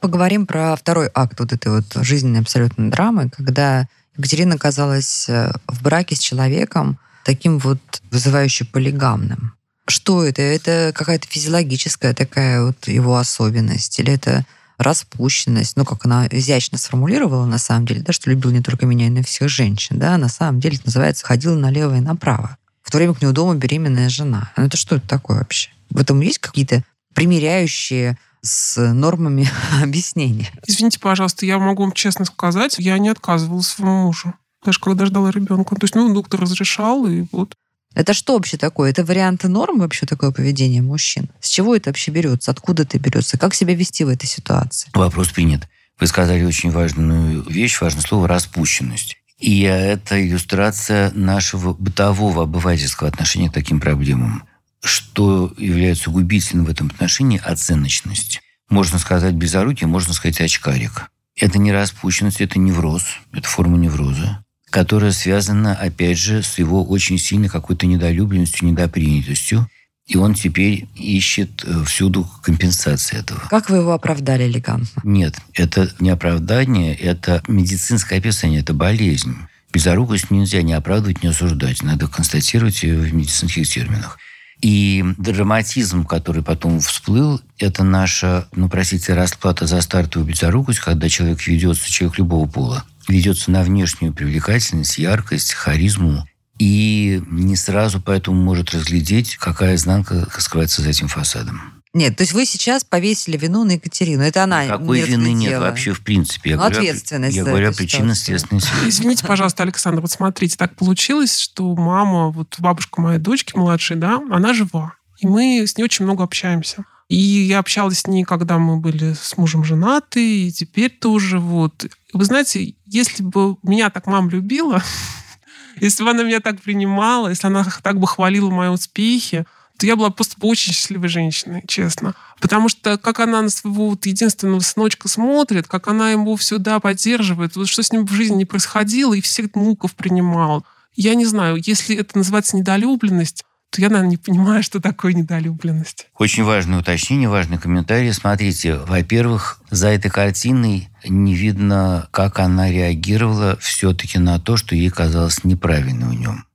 Поговорим 0.00 0.46
про 0.46 0.76
второй 0.76 1.10
акт 1.14 1.40
вот 1.40 1.52
этой 1.52 1.72
вот 1.72 1.84
жизненной 2.04 2.40
абсолютно 2.40 2.90
драмы, 2.90 3.30
когда 3.30 3.88
Екатерина 4.16 4.54
оказалась 4.54 5.28
э, 5.28 5.52
в 5.66 5.82
браке 5.82 6.16
с 6.16 6.18
человеком 6.18 6.98
таким 7.24 7.58
вот 7.58 7.80
вызывающе 8.10 8.66
полигамным. 8.66 9.54
Что 9.88 10.24
это? 10.24 10.42
Это 10.42 10.92
какая-то 10.94 11.26
физиологическая 11.28 12.14
такая 12.14 12.62
вот 12.62 12.88
его 12.88 13.16
особенность? 13.16 13.98
Или 13.98 14.12
это 14.12 14.44
распущенность, 14.78 15.76
ну, 15.76 15.84
как 15.84 16.04
она 16.04 16.26
изящно 16.30 16.76
сформулировала, 16.76 17.46
на 17.46 17.58
самом 17.58 17.86
деле, 17.86 18.02
да, 18.02 18.12
что 18.12 18.30
любил 18.30 18.50
не 18.50 18.62
только 18.62 18.86
меня, 18.86 19.08
но 19.10 19.20
и 19.20 19.22
всех 19.22 19.48
женщин, 19.48 19.98
да, 19.98 20.18
на 20.18 20.28
самом 20.28 20.60
деле 20.60 20.76
это 20.76 20.86
называется 20.86 21.24
«ходил 21.24 21.58
налево 21.58 21.96
и 21.96 22.00
направо». 22.00 22.58
В 22.82 22.90
то 22.90 22.98
время 22.98 23.14
как 23.14 23.22
у 23.22 23.24
него 23.24 23.32
дома 23.32 23.54
беременная 23.54 24.08
жена. 24.08 24.52
Ну, 24.56 24.64
это 24.66 24.76
что 24.76 24.96
это 24.96 25.08
такое 25.08 25.38
вообще? 25.38 25.70
В 25.90 25.98
этом 25.98 26.20
есть 26.20 26.38
какие-то 26.38 26.84
примеряющие 27.14 28.18
с 28.46 28.80
нормами 28.92 29.48
объяснения? 29.82 30.50
Извините, 30.66 30.98
пожалуйста, 31.00 31.44
я 31.44 31.58
могу 31.58 31.82
вам 31.82 31.92
честно 31.92 32.24
сказать, 32.24 32.76
я 32.78 32.98
не 32.98 33.08
отказывала 33.08 33.60
своему 33.60 34.04
мужу. 34.04 34.34
Даже 34.64 34.80
когда 34.80 35.06
ждала 35.06 35.30
ребенка. 35.30 35.76
То 35.76 35.84
есть, 35.84 35.94
ну, 35.94 36.12
доктор 36.12 36.40
разрешал, 36.40 37.06
и 37.06 37.24
вот 37.30 37.54
это 37.94 38.12
что 38.12 38.34
вообще 38.34 38.58
такое? 38.58 38.90
Это 38.90 39.04
варианты 39.04 39.48
норм 39.48 39.78
вообще 39.78 40.04
такое 40.06 40.30
поведение 40.30 40.82
мужчин? 40.82 41.30
С 41.40 41.48
чего 41.48 41.74
это 41.74 41.90
вообще 41.90 42.10
берется? 42.10 42.50
Откуда 42.50 42.82
это 42.82 42.98
берется? 42.98 43.38
Как 43.38 43.54
себя 43.54 43.74
вести 43.74 44.04
в 44.04 44.08
этой 44.08 44.26
ситуации? 44.26 44.90
Вопрос 44.92 45.28
принят. 45.28 45.66
Вы 45.98 46.06
сказали 46.06 46.44
очень 46.44 46.70
важную 46.70 47.42
вещь, 47.48 47.80
важное 47.80 48.02
слово 48.02 48.28
«распущенность». 48.28 49.16
И 49.38 49.62
это 49.62 50.22
иллюстрация 50.22 51.10
нашего 51.12 51.72
бытового 51.72 52.42
обывательского 52.42 53.08
отношения 53.08 53.50
к 53.50 53.54
таким 53.54 53.80
проблемам. 53.80 54.46
Что 54.86 55.52
является 55.58 56.10
губительным 56.10 56.66
в 56.66 56.70
этом 56.70 56.86
отношении– 56.88 57.40
оценочность. 57.44 58.40
Можно 58.68 58.98
сказать 58.98 59.34
безорукий, 59.34 59.86
можно 59.86 60.14
сказать 60.14 60.40
очкарик. 60.40 61.10
Это 61.36 61.58
не 61.58 61.72
распущенность, 61.72 62.40
это 62.40 62.58
невроз, 62.58 63.04
это 63.32 63.48
форма 63.48 63.76
невроза 63.76 64.42
которая 64.70 65.12
связана, 65.12 65.74
опять 65.74 66.18
же, 66.18 66.42
с 66.42 66.58
его 66.58 66.84
очень 66.84 67.16
сильной 67.18 67.48
какой-то 67.48 67.86
недолюбленностью, 67.86 68.68
недопринятостью. 68.68 69.70
И 70.06 70.18
он 70.18 70.34
теперь 70.34 70.86
ищет 70.94 71.64
э, 71.64 71.82
всюду 71.84 72.28
компенсации 72.42 73.18
этого. 73.18 73.40
Как 73.48 73.70
вы 73.70 73.78
его 73.78 73.92
оправдали 73.92 74.44
элегантно? 74.44 75.00
Нет, 75.02 75.36
это 75.54 75.90
не 75.98 76.10
оправдание, 76.10 76.94
это 76.94 77.42
медицинское 77.48 78.18
описание, 78.18 78.60
это 78.60 78.74
болезнь. 78.74 79.34
Безорукость 79.72 80.30
нельзя 80.30 80.60
не 80.60 80.74
оправдывать, 80.74 81.22
не 81.22 81.30
осуждать. 81.30 81.82
Надо 81.82 82.06
констатировать 82.06 82.82
ее 82.82 82.98
в 82.98 83.14
медицинских 83.14 83.66
терминах. 83.66 84.18
И 84.66 85.04
драматизм, 85.16 86.04
который 86.04 86.42
потом 86.42 86.80
всплыл, 86.80 87.40
это 87.56 87.84
наша, 87.84 88.48
ну, 88.50 88.68
простите, 88.68 89.14
расплата 89.14 89.64
за 89.68 89.80
стартовую 89.80 90.28
безорукость, 90.28 90.80
когда 90.80 91.08
человек 91.08 91.46
ведется, 91.46 91.88
человек 91.88 92.18
любого 92.18 92.48
пола, 92.48 92.84
ведется 93.06 93.52
на 93.52 93.62
внешнюю 93.62 94.12
привлекательность, 94.12 94.98
яркость, 94.98 95.52
харизму, 95.52 96.26
и 96.58 97.22
не 97.30 97.54
сразу 97.54 98.00
поэтому 98.00 98.42
может 98.42 98.74
разглядеть, 98.74 99.36
какая 99.36 99.76
изнанка 99.76 100.26
скрывается 100.36 100.82
за 100.82 100.90
этим 100.90 101.06
фасадом. 101.06 101.75
Нет, 101.96 102.14
то 102.14 102.24
есть 102.24 102.34
вы 102.34 102.44
сейчас 102.44 102.84
повесили 102.84 103.38
вину 103.38 103.64
на 103.64 103.72
Екатерину. 103.72 104.22
Это 104.22 104.44
она 104.44 104.66
Какой 104.66 105.00
не 105.00 105.06
вины 105.06 105.32
нет 105.32 105.58
вообще 105.58 105.94
в 105.94 106.02
принципе. 106.04 106.50
Я 106.50 106.56
ну, 106.56 106.62
говорю, 106.64 106.78
ответственность 106.78 107.34
Я 107.34 107.42
говорю 107.42 107.70
о 107.70 107.72
причинно-следственной 107.72 108.60
связи. 108.60 108.90
Извините, 108.90 109.26
пожалуйста, 109.26 109.62
Александр, 109.62 110.02
вот 110.02 110.10
смотрите, 110.10 110.58
так 110.58 110.76
получилось, 110.76 111.38
что 111.38 111.74
мама, 111.74 112.28
вот 112.32 112.54
бабушка 112.58 113.00
моей 113.00 113.18
дочки 113.18 113.56
младшей, 113.56 113.96
да, 113.96 114.20
она 114.30 114.52
жива. 114.52 114.92
И 115.20 115.26
мы 115.26 115.66
с 115.66 115.78
ней 115.78 115.84
очень 115.84 116.04
много 116.04 116.22
общаемся. 116.22 116.84
И 117.08 117.16
я 117.16 117.60
общалась 117.60 118.00
с 118.00 118.06
ней, 118.06 118.24
когда 118.24 118.58
мы 118.58 118.76
были 118.76 119.14
с 119.14 119.38
мужем 119.38 119.64
женаты, 119.64 120.48
и 120.48 120.52
теперь 120.52 120.90
тоже 120.90 121.38
вот. 121.38 121.86
Вы 122.12 122.24
знаете, 122.26 122.74
если 122.84 123.22
бы 123.22 123.56
меня 123.62 123.88
так 123.88 124.06
мама 124.06 124.30
любила, 124.30 124.82
если 125.80 126.04
бы 126.04 126.10
она 126.10 126.24
меня 126.24 126.40
так 126.40 126.60
принимала, 126.60 127.28
если 127.28 127.46
она 127.46 127.66
так 127.82 127.98
бы 127.98 128.06
хвалила 128.06 128.50
мои 128.50 128.68
успехи, 128.68 129.46
то 129.78 129.86
я 129.86 129.96
была 129.96 130.10
просто 130.10 130.36
очень 130.40 130.72
счастливой 130.72 131.08
женщиной, 131.08 131.62
честно. 131.66 132.14
Потому 132.40 132.68
что 132.68 132.98
как 132.98 133.20
она 133.20 133.42
на 133.42 133.50
своего 133.50 133.90
вот 133.90 134.06
единственного 134.06 134.60
сыночка 134.60 135.08
смотрит, 135.08 135.66
как 135.68 135.88
она 135.88 136.10
ему 136.10 136.36
всегда 136.36 136.80
поддерживает, 136.80 137.56
вот 137.56 137.68
что 137.68 137.82
с 137.82 137.92
ним 137.92 138.06
в 138.06 138.12
жизни 138.12 138.36
не 138.36 138.44
происходило, 138.44 139.14
и 139.14 139.20
всех 139.20 139.48
внуков 139.54 139.94
принимал. 139.94 140.64
Я 140.94 141.14
не 141.14 141.26
знаю, 141.26 141.60
если 141.62 141.96
это 141.96 142.16
называется 142.18 142.56
недолюбленность, 142.56 143.44
то 143.70 143.82
я, 143.82 143.88
наверное, 143.88 144.12
не 144.12 144.16
понимаю, 144.16 144.62
что 144.62 144.80
такое 144.80 145.12
недолюбленность. 145.12 146.06
Очень 146.16 146.44
важное 146.44 146.80
уточнение, 146.80 147.28
важный 147.28 147.58
комментарий. 147.58 148.12
Смотрите, 148.12 148.76
во-первых, 148.76 149.60
за 149.70 149.88
этой 149.88 150.10
картиной 150.10 150.88
не 151.06 151.34
видно, 151.34 152.08
как 152.10 152.38
она 152.38 152.70
реагировала 152.70 153.58
все-таки 153.60 154.18
на 154.18 154.38
то, 154.40 154.56
что 154.56 154.74
ей 154.74 154.88
казалось 154.90 155.44
неправильно 155.44 156.08
в 156.08 156.14
нем. 156.14 156.46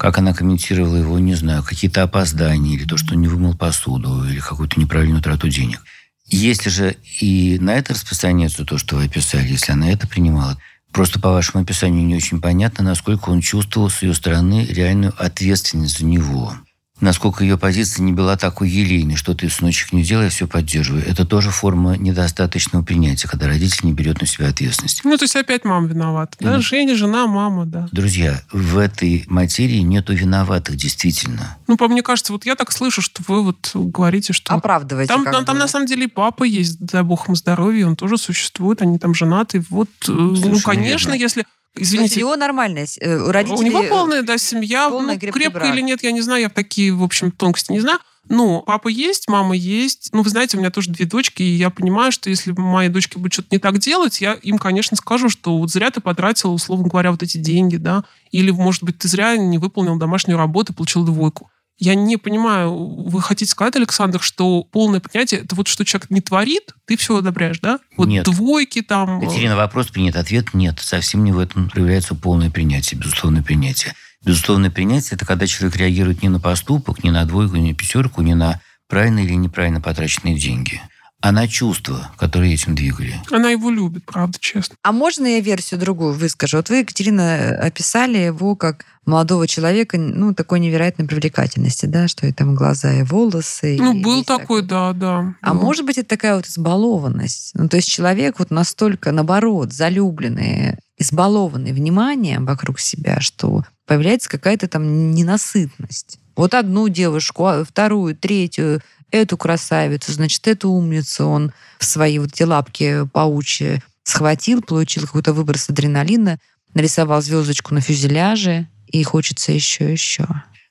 Как 0.00 0.16
она 0.16 0.32
комментировала 0.32 0.96
его, 0.96 1.18
не 1.18 1.34
знаю, 1.34 1.62
какие-то 1.62 2.02
опоздания, 2.02 2.74
или 2.74 2.84
то, 2.84 2.96
что 2.96 3.12
он 3.12 3.20
не 3.20 3.28
вымыл 3.28 3.54
посуду, 3.54 4.24
или 4.24 4.40
какую-то 4.40 4.80
неправильную 4.80 5.22
трату 5.22 5.50
денег. 5.50 5.82
Если 6.26 6.70
же 6.70 6.96
и 7.20 7.58
на 7.60 7.74
это 7.74 7.92
распространяется 7.92 8.64
то, 8.64 8.78
что 8.78 8.96
вы 8.96 9.04
описали, 9.04 9.48
если 9.48 9.72
она 9.72 9.90
это 9.90 10.08
принимала, 10.08 10.56
Просто 10.90 11.20
по 11.20 11.30
вашему 11.30 11.62
описанию 11.62 12.04
не 12.04 12.16
очень 12.16 12.40
понятно, 12.40 12.82
насколько 12.82 13.28
он 13.28 13.40
чувствовал 13.40 13.90
с 13.90 14.02
ее 14.02 14.12
стороны 14.12 14.66
реальную 14.68 15.14
ответственность 15.16 15.98
за 15.98 16.04
него 16.04 16.56
насколько 17.00 17.44
ее 17.44 17.58
позиция 17.58 18.02
не 18.02 18.12
была 18.12 18.36
такой 18.36 18.68
елейной, 18.68 19.16
что 19.16 19.34
ты, 19.34 19.48
сыночек, 19.48 19.92
не 19.92 20.02
делай, 20.02 20.28
все 20.28 20.46
поддерживаю. 20.46 21.06
Это 21.06 21.24
тоже 21.24 21.50
форма 21.50 21.96
недостаточного 21.96 22.84
принятия, 22.84 23.28
когда 23.28 23.46
родитель 23.46 23.80
не 23.84 23.92
берет 23.92 24.20
на 24.20 24.26
себя 24.26 24.48
ответственность. 24.48 25.02
Ну, 25.04 25.16
то 25.16 25.24
есть 25.24 25.36
опять 25.36 25.64
мама 25.64 25.86
виновата. 25.88 26.36
Да? 26.40 26.56
Mm. 26.56 26.60
Женя, 26.60 26.94
жена, 26.94 27.26
мама, 27.26 27.66
да. 27.66 27.88
Друзья, 27.92 28.42
в 28.52 28.78
этой 28.78 29.24
материи 29.28 29.78
нету 29.78 30.14
виноватых, 30.14 30.76
действительно. 30.76 31.58
Ну, 31.66 31.76
по 31.76 31.88
мне 31.88 32.02
кажется, 32.02 32.32
вот 32.32 32.46
я 32.46 32.54
так 32.54 32.72
слышу, 32.72 33.02
что 33.02 33.22
вы 33.26 33.42
вот 33.42 33.70
говорите, 33.74 34.32
что... 34.32 34.54
Оправдываете. 34.54 35.12
Там, 35.12 35.24
там, 35.24 35.44
там 35.44 35.58
на 35.58 35.68
самом 35.68 35.86
деле 35.86 36.04
и 36.04 36.08
папа 36.08 36.44
есть, 36.44 36.78
дай 36.80 37.02
бог 37.02 37.26
ему 37.26 37.34
здоровья, 37.34 37.86
он 37.86 37.96
тоже 37.96 38.18
существует, 38.18 38.82
они 38.82 38.98
там 38.98 39.14
женаты. 39.14 39.64
Вот, 39.70 39.88
э, 40.02 40.04
Совершенно 40.04 40.54
ну, 40.54 40.60
конечно, 40.60 41.10
верно. 41.10 41.22
если 41.22 41.44
Извините. 41.74 42.16
у 42.16 42.18
него 42.20 42.36
нормальная, 42.36 42.86
э, 43.00 43.16
у 43.16 43.30
родителей... 43.30 43.58
У 43.58 43.62
него 43.62 43.82
полная, 43.84 44.22
да, 44.22 44.38
семья. 44.38 44.88
ну, 44.90 45.18
крепкая 45.18 45.72
или 45.72 45.80
нет, 45.80 46.02
я 46.02 46.12
не 46.12 46.20
знаю, 46.20 46.42
я 46.42 46.48
в 46.48 46.52
такие, 46.52 46.92
в 46.92 47.02
общем, 47.02 47.30
тонкости 47.30 47.72
не 47.72 47.80
знаю. 47.80 48.00
Ну, 48.28 48.62
папа 48.64 48.88
есть, 48.88 49.28
мама 49.28 49.56
есть. 49.56 50.10
Ну, 50.12 50.22
вы 50.22 50.30
знаете, 50.30 50.56
у 50.56 50.60
меня 50.60 50.70
тоже 50.70 50.90
две 50.90 51.06
дочки, 51.06 51.42
и 51.42 51.56
я 51.56 51.70
понимаю, 51.70 52.12
что 52.12 52.28
если 52.28 52.52
мои 52.52 52.88
дочки 52.88 53.16
будут 53.16 53.32
что-то 53.32 53.48
не 53.50 53.58
так 53.58 53.78
делать, 53.78 54.20
я 54.20 54.34
им, 54.34 54.58
конечно, 54.58 54.96
скажу, 54.96 55.28
что 55.28 55.58
вот 55.58 55.70
зря 55.70 55.90
ты 55.90 56.00
потратил, 56.00 56.52
условно 56.52 56.88
говоря, 56.88 57.10
вот 57.10 57.22
эти 57.22 57.38
деньги, 57.38 57.76
да, 57.76 58.04
или, 58.30 58.50
может 58.50 58.84
быть, 58.84 58.98
ты 58.98 59.08
зря 59.08 59.36
не 59.36 59.58
выполнил 59.58 59.96
домашнюю 59.96 60.38
работу 60.38 60.72
и 60.72 60.76
получил 60.76 61.04
двойку. 61.04 61.50
Я 61.80 61.94
не 61.94 62.18
понимаю, 62.18 62.76
вы 62.76 63.22
хотите 63.22 63.50
сказать, 63.50 63.74
Александр, 63.74 64.20
что 64.20 64.64
полное 64.64 65.00
понятие, 65.00 65.40
это 65.40 65.56
вот 65.56 65.66
что 65.66 65.86
человек 65.86 66.10
не 66.10 66.20
творит, 66.20 66.74
ты 66.84 66.98
все 66.98 67.16
одобряешь, 67.16 67.58
да? 67.58 67.80
Вот 67.96 68.06
нет. 68.06 68.26
двойки 68.26 68.82
там... 68.82 69.22
Э, 69.22 69.24
Екатерина, 69.24 69.56
вопрос 69.56 69.86
принят, 69.88 70.14
ответ 70.16 70.52
нет. 70.52 70.78
Совсем 70.78 71.24
не 71.24 71.32
в 71.32 71.38
этом 71.38 71.70
проявляется 71.70 72.14
полное 72.14 72.50
принятие, 72.50 73.00
безусловное 73.00 73.42
принятие. 73.42 73.94
Безусловное 74.22 74.70
принятие– 74.70 75.10
это 75.16 75.24
когда 75.24 75.46
человек 75.46 75.76
реагирует 75.76 76.22
не 76.22 76.28
на 76.28 76.38
поступок, 76.38 77.02
не 77.02 77.10
на 77.10 77.24
двойку, 77.24 77.56
не 77.56 77.70
на 77.70 77.74
пятерку, 77.74 78.20
не 78.20 78.34
на 78.34 78.60
правильно 78.86 79.20
или 79.20 79.32
неправильно 79.32 79.80
потраченные 79.80 80.38
деньги, 80.38 80.82
а 81.22 81.32
на 81.32 81.46
чувства, 81.46 82.10
которые 82.16 82.54
этим 82.54 82.74
двигали. 82.74 83.20
Она 83.30 83.50
его 83.50 83.70
любит, 83.70 84.04
правда, 84.06 84.38
честно. 84.40 84.76
А 84.82 84.92
можно 84.92 85.26
я 85.26 85.40
версию 85.40 85.78
другую 85.78 86.14
выскажу? 86.14 86.56
Вот 86.56 86.70
вы, 86.70 86.78
Екатерина, 86.78 87.58
описали 87.60 88.18
его 88.18 88.56
как 88.56 88.86
молодого 89.04 89.46
человека, 89.46 89.98
ну, 89.98 90.34
такой 90.34 90.60
невероятной 90.60 91.06
привлекательности, 91.06 91.86
да, 91.86 92.08
что 92.08 92.26
и 92.26 92.32
там 92.32 92.54
глаза, 92.54 92.92
и 92.94 93.02
волосы. 93.02 93.76
Ну, 93.78 93.94
и 93.94 94.02
был 94.02 94.18
весь 94.18 94.26
такой, 94.26 94.62
да, 94.62 94.92
да. 94.94 95.34
А 95.42 95.52
был. 95.52 95.60
может 95.60 95.84
быть, 95.84 95.98
это 95.98 96.08
такая 96.08 96.36
вот 96.36 96.46
избалованность? 96.46 97.50
Ну, 97.54 97.68
то 97.68 97.76
есть 97.76 97.90
человек 97.90 98.38
вот 98.38 98.50
настолько, 98.50 99.12
наоборот, 99.12 99.72
залюбленный, 99.72 100.76
избалованный 100.96 101.72
вниманием 101.72 102.46
вокруг 102.46 102.80
себя, 102.80 103.20
что 103.20 103.64
появляется 103.86 104.30
какая-то 104.30 104.68
там 104.68 105.12
ненасытность. 105.12 106.18
Вот 106.36 106.54
одну 106.54 106.88
девушку, 106.88 107.46
а 107.46 107.64
вторую, 107.64 108.16
третью, 108.16 108.80
эту 109.10 109.36
красавицу, 109.36 110.12
значит, 110.12 110.46
эту 110.46 110.70
умницу 110.70 111.26
он 111.26 111.52
в 111.78 111.84
свои 111.84 112.18
вот 112.18 112.30
эти 112.32 112.42
лапки 112.42 113.06
паучьи 113.12 113.82
схватил, 114.04 114.62
получил 114.62 115.06
какой-то 115.06 115.32
выброс 115.32 115.68
адреналина, 115.68 116.38
нарисовал 116.74 117.22
звездочку 117.22 117.74
на 117.74 117.80
фюзеляже, 117.80 118.68
и 118.86 119.02
хочется 119.02 119.52
еще, 119.52 119.90
еще. 119.92 120.26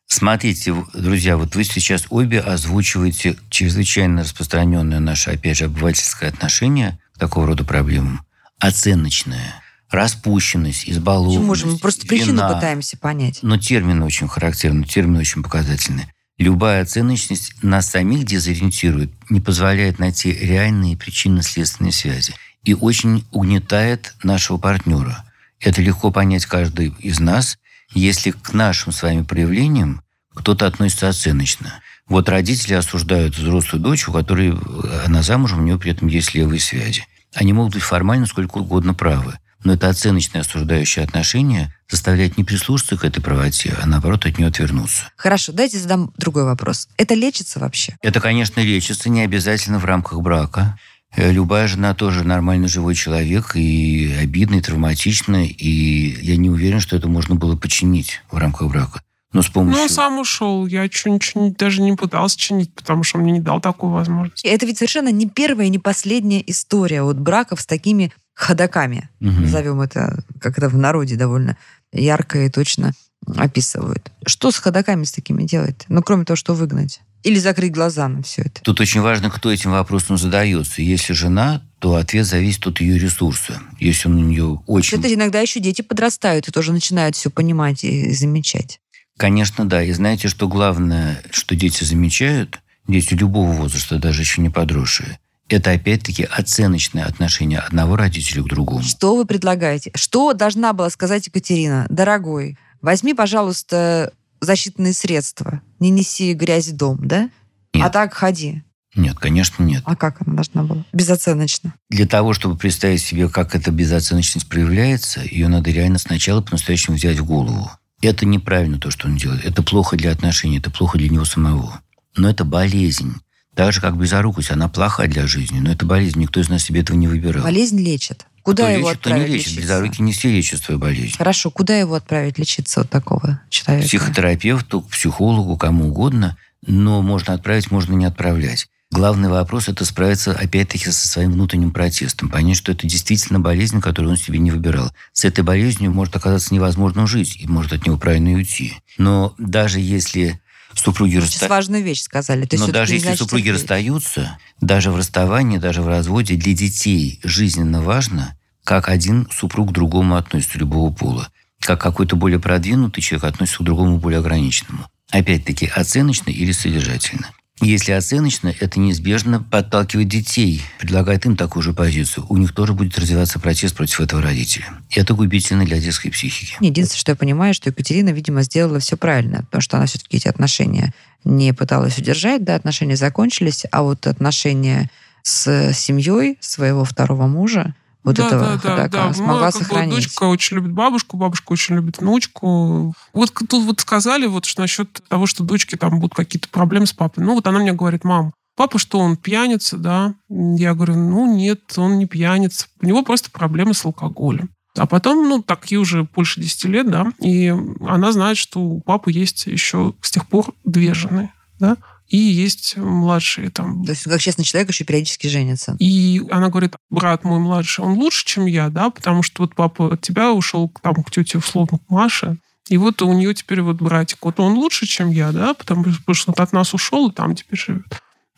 Смотрите, 0.07 0.75
друзья, 0.93 1.37
вот 1.37 1.55
вы 1.55 1.63
сейчас 1.63 2.05
обе 2.09 2.39
озвучиваете 2.39 3.37
чрезвычайно 3.49 4.23
распространенное 4.23 4.99
наше, 4.99 5.29
опять 5.29 5.57
же, 5.57 5.65
обывательское 5.65 6.29
отношение 6.29 6.99
к 7.13 7.19
такого 7.19 7.45
рода 7.47 7.63
проблемам. 7.63 8.25
Оценочное. 8.59 9.61
Распущенность, 9.91 10.87
избалованность, 10.89 11.37
Почему 11.37 11.55
же? 11.55 11.65
Мы 11.67 11.77
просто 11.77 12.05
причину 12.07 12.33
вина. 12.33 12.53
пытаемся 12.53 12.97
понять. 12.97 13.39
Но 13.41 13.57
термины 13.57 14.05
очень 14.05 14.27
характерны, 14.27 14.83
термины 14.85 15.19
очень 15.19 15.41
показательны. 15.41 16.11
Любая 16.39 16.83
оценочность 16.83 17.53
нас 17.61 17.89
самих 17.89 18.23
дезориентирует, 18.23 19.11
не 19.29 19.41
позволяет 19.41 19.99
найти 19.99 20.31
реальные 20.31 20.95
причинно-следственные 20.95 21.91
связи 21.91 22.33
и 22.63 22.73
очень 22.73 23.25
угнетает 23.31 24.15
нашего 24.23 24.57
партнера. 24.57 25.25
Это 25.59 25.81
легко 25.81 26.11
понять 26.11 26.45
каждый 26.45 26.95
из 26.99 27.19
нас, 27.19 27.57
если 27.93 28.31
к 28.31 28.53
нашим 28.53 28.93
с 28.93 29.03
вами 29.03 29.23
проявлениям 29.23 30.01
кто-то 30.33 30.65
относится 30.65 31.09
оценочно. 31.09 31.81
Вот 32.07 32.29
родители 32.29 32.73
осуждают 32.73 33.37
взрослую 33.37 33.83
дочь, 33.83 34.07
у 34.07 34.13
которой 34.13 34.51
э, 34.51 35.03
она 35.05 35.21
замужем, 35.21 35.59
у 35.59 35.63
нее 35.63 35.77
при 35.77 35.91
этом 35.91 36.07
есть 36.07 36.33
левые 36.33 36.61
связи. 36.61 37.05
Они 37.35 37.51
могут 37.51 37.73
быть 37.73 37.83
формально 37.83 38.25
сколько 38.25 38.59
угодно 38.59 38.93
правы. 38.93 39.37
Но 39.63 39.73
это 39.73 39.89
оценочное 39.89 40.41
осуждающее 40.41 41.03
отношение 41.03 41.73
заставляет 41.89 42.37
не 42.37 42.43
прислушаться 42.43 42.97
к 42.97 43.03
этой 43.03 43.21
правоте, 43.21 43.75
а 43.81 43.85
наоборот 43.85 44.25
от 44.25 44.37
нее 44.37 44.47
отвернуться. 44.47 45.11
Хорошо, 45.17 45.51
дайте 45.51 45.77
задам 45.77 46.13
другой 46.17 46.45
вопрос. 46.45 46.87
Это 46.97 47.13
лечится 47.13 47.59
вообще? 47.59 47.97
Это, 48.01 48.21
конечно, 48.21 48.61
лечится 48.61 49.09
не 49.09 49.21
обязательно 49.21 49.79
в 49.79 49.85
рамках 49.85 50.21
брака. 50.21 50.77
Э, 51.15 51.31
Любая 51.31 51.67
жена 51.67 51.93
тоже 51.93 52.23
нормальный 52.23 52.67
живой 52.67 52.95
человек, 52.95 53.55
и 53.55 54.15
обидный, 54.21 54.61
травматичный, 54.61 55.47
и 55.47 56.19
я 56.21 56.37
не 56.37 56.49
уверен, 56.49 56.79
что 56.79 56.95
это 56.95 57.07
можно 57.07 57.35
было 57.35 57.55
починить 57.55 58.21
в 58.31 58.37
рамках 58.37 58.69
брака. 58.69 59.01
Но 59.31 59.43
с 59.43 59.47
помощью... 59.47 59.77
Ну, 59.77 59.83
он 59.83 59.89
сам 59.89 60.19
ушел. 60.19 60.65
Я 60.65 60.89
что, 60.91 61.09
ничего 61.09 61.53
даже 61.55 61.81
не 61.81 61.93
пыталась 61.93 62.35
чинить, 62.35 62.73
потому 62.73 63.03
что 63.03 63.17
он 63.17 63.23
мне 63.23 63.33
не 63.33 63.39
дал 63.39 63.61
такую 63.61 63.91
возможность. 63.91 64.43
Это 64.43 64.65
ведь 64.65 64.79
совершенно 64.79 65.09
не 65.09 65.29
первая 65.29 65.67
и 65.67 65.69
не 65.69 65.77
последняя 65.77 66.43
история 66.47 67.03
вот 67.03 67.17
браков 67.17 67.61
с 67.61 67.65
такими 67.67 68.11
ходаками. 68.39 69.09
Мгм. 69.19 69.43
Назовем 69.43 69.81
это, 69.81 70.23
как 70.39 70.57
это 70.57 70.69
в 70.69 70.77
народе 70.77 71.15
довольно 71.15 71.57
ярко 71.91 72.45
и 72.45 72.49
точно 72.49 72.93
описывают. 73.35 74.11
Что 74.25 74.51
с 74.51 74.57
ходаками 74.57 75.03
с 75.03 75.11
такими 75.11 75.43
делать? 75.43 75.85
Ну, 75.89 76.01
кроме 76.01 76.25
того, 76.25 76.37
что 76.37 76.53
выгнать. 76.53 77.01
Или 77.23 77.37
закрыть 77.37 77.73
глаза 77.73 78.07
на 78.07 78.23
все 78.23 78.43
это. 78.43 78.61
Тут 78.61 78.79
очень 78.79 79.01
важно, 79.01 79.29
кто 79.29 79.51
этим 79.51 79.71
вопросом 79.71 80.17
задается. 80.17 80.81
Если 80.81 81.11
жена, 81.11 81.61
то 81.79 81.95
ответ 81.95 82.25
зависит 82.25 82.65
от 82.65 82.79
ее 82.79 82.97
ресурса. 82.97 83.59
Если 83.77 84.07
он 84.07 84.15
у 84.15 84.25
нее 84.25 84.61
очень... 84.67 84.97
Это 84.97 85.13
иногда 85.13 85.41
еще 85.41 85.59
дети 85.59 85.81
подрастают 85.81 86.47
и 86.47 86.51
тоже 86.51 86.71
начинают 86.71 87.17
все 87.17 87.29
понимать 87.29 87.83
и 87.83 88.13
замечать. 88.13 88.79
Конечно, 89.17 89.67
да. 89.67 89.83
И 89.83 89.91
знаете, 89.91 90.29
что 90.29 90.47
главное, 90.47 91.21
что 91.29 91.55
дети 91.55 91.83
замечают, 91.83 92.61
дети 92.87 93.15
любого 93.15 93.51
возраста, 93.51 93.99
даже 93.99 94.21
еще 94.21 94.41
не 94.41 94.49
подросшие, 94.49 95.19
это 95.53 95.71
опять-таки 95.71 96.23
оценочное 96.23 97.05
отношение 97.05 97.59
одного 97.59 97.95
родителя 97.95 98.43
к 98.43 98.47
другому. 98.47 98.83
Что 98.83 99.15
вы 99.15 99.25
предлагаете? 99.25 99.91
Что 99.95 100.33
должна 100.33 100.73
была 100.73 100.89
сказать 100.89 101.27
Екатерина? 101.27 101.85
Дорогой, 101.89 102.57
возьми, 102.81 103.13
пожалуйста, 103.13 104.13
защитные 104.41 104.93
средства. 104.93 105.61
Не 105.79 105.89
неси 105.89 106.33
грязь 106.33 106.67
в 106.67 106.75
дом, 106.75 106.99
да? 107.07 107.29
Нет. 107.73 107.85
А 107.85 107.89
так 107.89 108.13
ходи. 108.13 108.63
Нет, 108.95 109.17
конечно, 109.19 109.63
нет. 109.63 109.83
А 109.85 109.95
как 109.95 110.21
она 110.25 110.35
должна 110.35 110.63
была? 110.63 110.83
Безоценочно. 110.93 111.75
Для 111.89 112.07
того, 112.07 112.33
чтобы 112.33 112.57
представить 112.57 113.01
себе, 113.01 113.29
как 113.29 113.55
эта 113.55 113.71
безоценочность 113.71 114.49
проявляется, 114.49 115.21
ее 115.21 115.47
надо 115.47 115.69
реально 115.69 115.99
сначала 115.99 116.41
по-настоящему 116.41 116.95
взять 116.95 117.19
в 117.19 117.25
голову. 117.25 117.71
Это 118.01 118.25
неправильно 118.25 118.79
то, 118.79 118.89
что 118.91 119.07
он 119.07 119.17
делает. 119.17 119.45
Это 119.45 119.61
плохо 119.61 119.95
для 119.95 120.11
отношений, 120.11 120.57
это 120.57 120.71
плохо 120.71 120.97
для 120.97 121.09
него 121.09 121.25
самого. 121.25 121.81
Но 122.15 122.29
это 122.29 122.45
болезнь. 122.45 123.15
Так 123.59 123.73
же, 123.73 123.81
как 123.81 123.97
близорукость, 123.97 124.51
она 124.51 124.69
плоха 124.69 125.05
для 125.07 125.27
жизни, 125.27 125.59
но 125.59 125.73
это 125.73 125.85
болезнь. 125.85 126.17
Никто 126.17 126.39
из 126.39 126.47
нас 126.47 126.63
себе 126.63 126.79
этого 126.79 126.95
не 126.95 127.09
выбирал. 127.09 127.43
Болезнь 127.43 127.77
лечит. 127.77 128.25
Куда 128.41 128.63
кто 128.63 128.71
его 128.71 128.87
лечит, 128.87 128.99
кто 129.01 129.09
не 129.09 129.15
отправить 129.15 129.33
лечит. 129.33 129.47
лечиться? 129.47 129.59
Близорукие 129.59 130.05
не 130.05 130.13
все 130.13 130.31
лечат 130.31 130.61
свою 130.61 130.79
болезнь. 130.79 131.17
Хорошо, 131.17 131.51
куда 131.51 131.77
его 131.77 131.95
отправить 131.95 132.39
лечиться 132.39 132.79
вот 132.79 132.89
такого 132.89 133.41
человека? 133.49 133.85
Психотерапевту, 133.85 134.79
психологу, 134.83 135.57
кому 135.57 135.89
угодно, 135.89 136.37
но 136.65 137.01
можно 137.01 137.33
отправить, 137.33 137.69
можно 137.69 137.95
не 137.95 138.05
отправлять. 138.05 138.69
Главный 138.91 139.27
вопрос– 139.27 139.67
это 139.67 139.83
справиться, 139.83 140.31
опять-таки, 140.31 140.85
со 140.85 141.09
своим 141.09 141.33
внутренним 141.33 141.71
протестом. 141.71 142.29
Понять, 142.29 142.55
что 142.55 142.71
это 142.71 142.87
действительно 142.87 143.41
болезнь, 143.41 143.81
которую 143.81 144.11
он 144.11 144.17
себе 144.17 144.39
не 144.39 144.51
выбирал. 144.51 144.93
С 145.11 145.25
этой 145.25 145.43
болезнью 145.43 145.91
может 145.91 146.15
оказаться 146.15 146.53
невозможно 146.53 147.05
жить, 147.07 147.35
и 147.41 147.45
может 147.45 147.73
от 147.73 147.85
него 147.85 147.97
правильно 147.97 148.29
и 148.29 148.35
уйти. 148.35 148.75
Но 148.97 149.35
даже 149.37 149.81
если 149.81 150.39
супруги 150.73 151.11
Сейчас 151.11 151.23
расстаются... 151.23 151.49
важную 151.49 151.83
вещь 151.83 152.01
сказали. 152.01 152.45
То 152.45 152.57
Но 152.57 152.67
даже 152.67 152.93
если 152.93 153.07
значит 153.07 153.19
супруги 153.19 153.49
расстаются, 153.49 154.37
даже 154.61 154.91
в 154.91 154.97
расставании, 154.97 155.57
даже 155.57 155.81
в 155.81 155.87
разводе, 155.87 156.35
для 156.35 156.53
детей 156.53 157.19
жизненно 157.23 157.81
важно, 157.81 158.37
как 158.63 158.89
один 158.89 159.27
супруг 159.31 159.69
к 159.69 159.73
другому 159.73 160.15
относится 160.15 160.59
любого 160.59 160.91
пола. 160.93 161.29
Как 161.59 161.81
какой-то 161.81 162.15
более 162.15 162.39
продвинутый 162.39 163.03
человек 163.03 163.25
относится 163.25 163.63
к 163.63 163.65
другому 163.65 163.97
более 163.97 164.19
ограниченному. 164.19 164.85
Опять-таки, 165.09 165.65
оценочно 165.67 166.29
или 166.29 166.51
содержательно. 166.51 167.31
Если 167.61 167.91
оценочно, 167.91 168.53
это 168.59 168.79
неизбежно 168.79 169.43
подталкивает 169.43 170.07
детей, 170.07 170.61
предлагает 170.79 171.25
им 171.25 171.35
такую 171.35 171.61
же 171.61 171.73
позицию. 171.73 172.25
У 172.29 172.37
них 172.37 172.53
тоже 172.53 172.73
будет 172.73 172.97
развиваться 172.97 173.39
протест 173.39 173.75
против 173.75 173.99
этого 173.99 174.21
родителя. 174.21 174.65
И 174.89 174.99
это 174.99 175.13
губительно 175.13 175.65
для 175.65 175.79
детской 175.79 176.09
психики. 176.09 176.55
Единственное, 176.61 176.99
что 176.99 177.11
я 177.11 177.15
понимаю, 177.15 177.53
что 177.53 177.69
Екатерина, 177.69 178.09
видимо, 178.09 178.43
сделала 178.43 178.79
все 178.79 178.97
правильно, 178.97 179.43
потому 179.43 179.61
что 179.61 179.77
она 179.77 179.85
все-таки 179.87 180.17
эти 180.17 180.27
отношения 180.27 180.93
не 181.25 181.53
пыталась 181.53 181.97
удержать, 181.97 182.43
да, 182.43 182.55
отношения 182.55 182.95
закончились, 182.95 183.65
а 183.71 183.83
вот 183.83 184.07
отношения 184.07 184.89
с 185.21 185.73
семьей 185.73 186.37
своего 186.39 186.85
второго 186.85 187.27
мужа, 187.27 187.75
вот 188.03 188.15
да, 188.15 188.27
этого 188.27 188.41
да, 188.41 188.53
да, 188.55 188.59
ходака, 188.59 189.07
да. 189.07 189.13
смогла 189.13 189.33
Ну, 189.33 189.51
как 189.51 189.53
бы 189.53 189.65
сохранить. 189.65 189.95
дочка 189.95 190.23
очень 190.23 190.55
любит 190.57 190.71
бабушку, 190.71 191.17
бабушка 191.17 191.51
очень 191.51 191.75
любит 191.75 191.99
внучку. 191.99 192.93
Вот 193.13 193.33
тут 193.33 193.65
вот 193.65 193.81
сказали 193.81 194.25
вот 194.25 194.45
что 194.45 194.61
насчет 194.61 195.01
того, 195.07 195.25
что 195.25 195.43
дочки 195.43 195.75
там 195.75 195.99
будут 195.99 196.15
какие-то 196.15 196.49
проблемы 196.49 196.85
с 196.85 196.93
папой. 196.93 197.23
Ну 197.23 197.35
вот 197.35 197.45
она 197.47 197.59
мне 197.59 197.73
говорит, 197.73 198.03
мам, 198.05 198.33
папа 198.55 198.79
что, 198.79 198.99
он 198.99 199.17
пьяница, 199.17 199.77
да? 199.77 200.15
Я 200.29 200.73
говорю, 200.73 200.95
ну 200.95 201.33
нет, 201.33 201.73
он 201.77 201.97
не 201.97 202.05
пьяница. 202.05 202.67
У 202.81 202.85
него 202.85 203.03
просто 203.03 203.31
проблемы 203.31 203.73
с 203.73 203.83
алкоголем. 203.85 204.49
А 204.77 204.85
потом, 204.85 205.27
ну, 205.27 205.41
так 205.41 205.65
ей 205.71 205.77
уже 205.77 206.03
больше 206.03 206.39
10 206.39 206.65
лет, 206.65 206.89
да, 206.89 207.11
и 207.19 207.53
она 207.81 208.11
знает, 208.11 208.37
что 208.37 208.61
у 208.61 208.81
папы 208.81 209.11
есть 209.11 209.47
еще 209.47 209.93
с 210.01 210.11
тех 210.11 210.27
пор 210.27 210.53
две 210.63 210.93
жены, 210.93 211.33
да, 211.59 211.77
и 212.09 212.17
есть 212.17 212.75
младшие 212.75 213.51
там 213.51 213.85
То 213.85 213.91
есть, 213.91 214.03
как 214.03 214.19
честный 214.19 214.43
человек, 214.43 214.69
еще 214.69 214.83
периодически 214.83 215.27
женится. 215.27 215.75
и 215.79 216.21
она 216.31 216.49
говорит, 216.49 216.75
брат 216.89 217.23
мой 217.23 217.39
младший, 217.39 217.85
он 217.85 217.93
лучше, 217.93 218.25
чем 218.25 218.45
я, 218.47 218.69
да, 218.69 218.89
потому 218.89 219.23
что 219.23 219.43
вот 219.43 219.55
папа 219.55 219.93
от 219.93 220.01
тебя 220.01 220.31
ушел 220.33 220.71
там, 220.81 220.95
к 220.95 221.11
тете, 221.11 221.37
условно, 221.37 221.77
к 221.77 221.89
Маше, 221.89 222.37
и 222.67 222.77
вот 222.77 223.01
у 223.01 223.13
нее 223.13 223.33
теперь 223.33 223.61
вот 223.61 223.77
братик, 223.77 224.17
вот 224.21 224.39
он 224.39 224.53
лучше, 224.53 224.85
чем 224.85 225.09
я, 225.09 225.31
да, 225.31 225.53
потому 225.53 225.83
что 225.91 225.99
потому 225.99 226.15
что 226.15 226.33
он 226.35 226.43
от 226.43 226.53
нас 226.53 226.73
ушел 226.73 227.09
и 227.09 227.13
там 227.13 227.35
теперь 227.35 227.59
живет. 227.59 227.85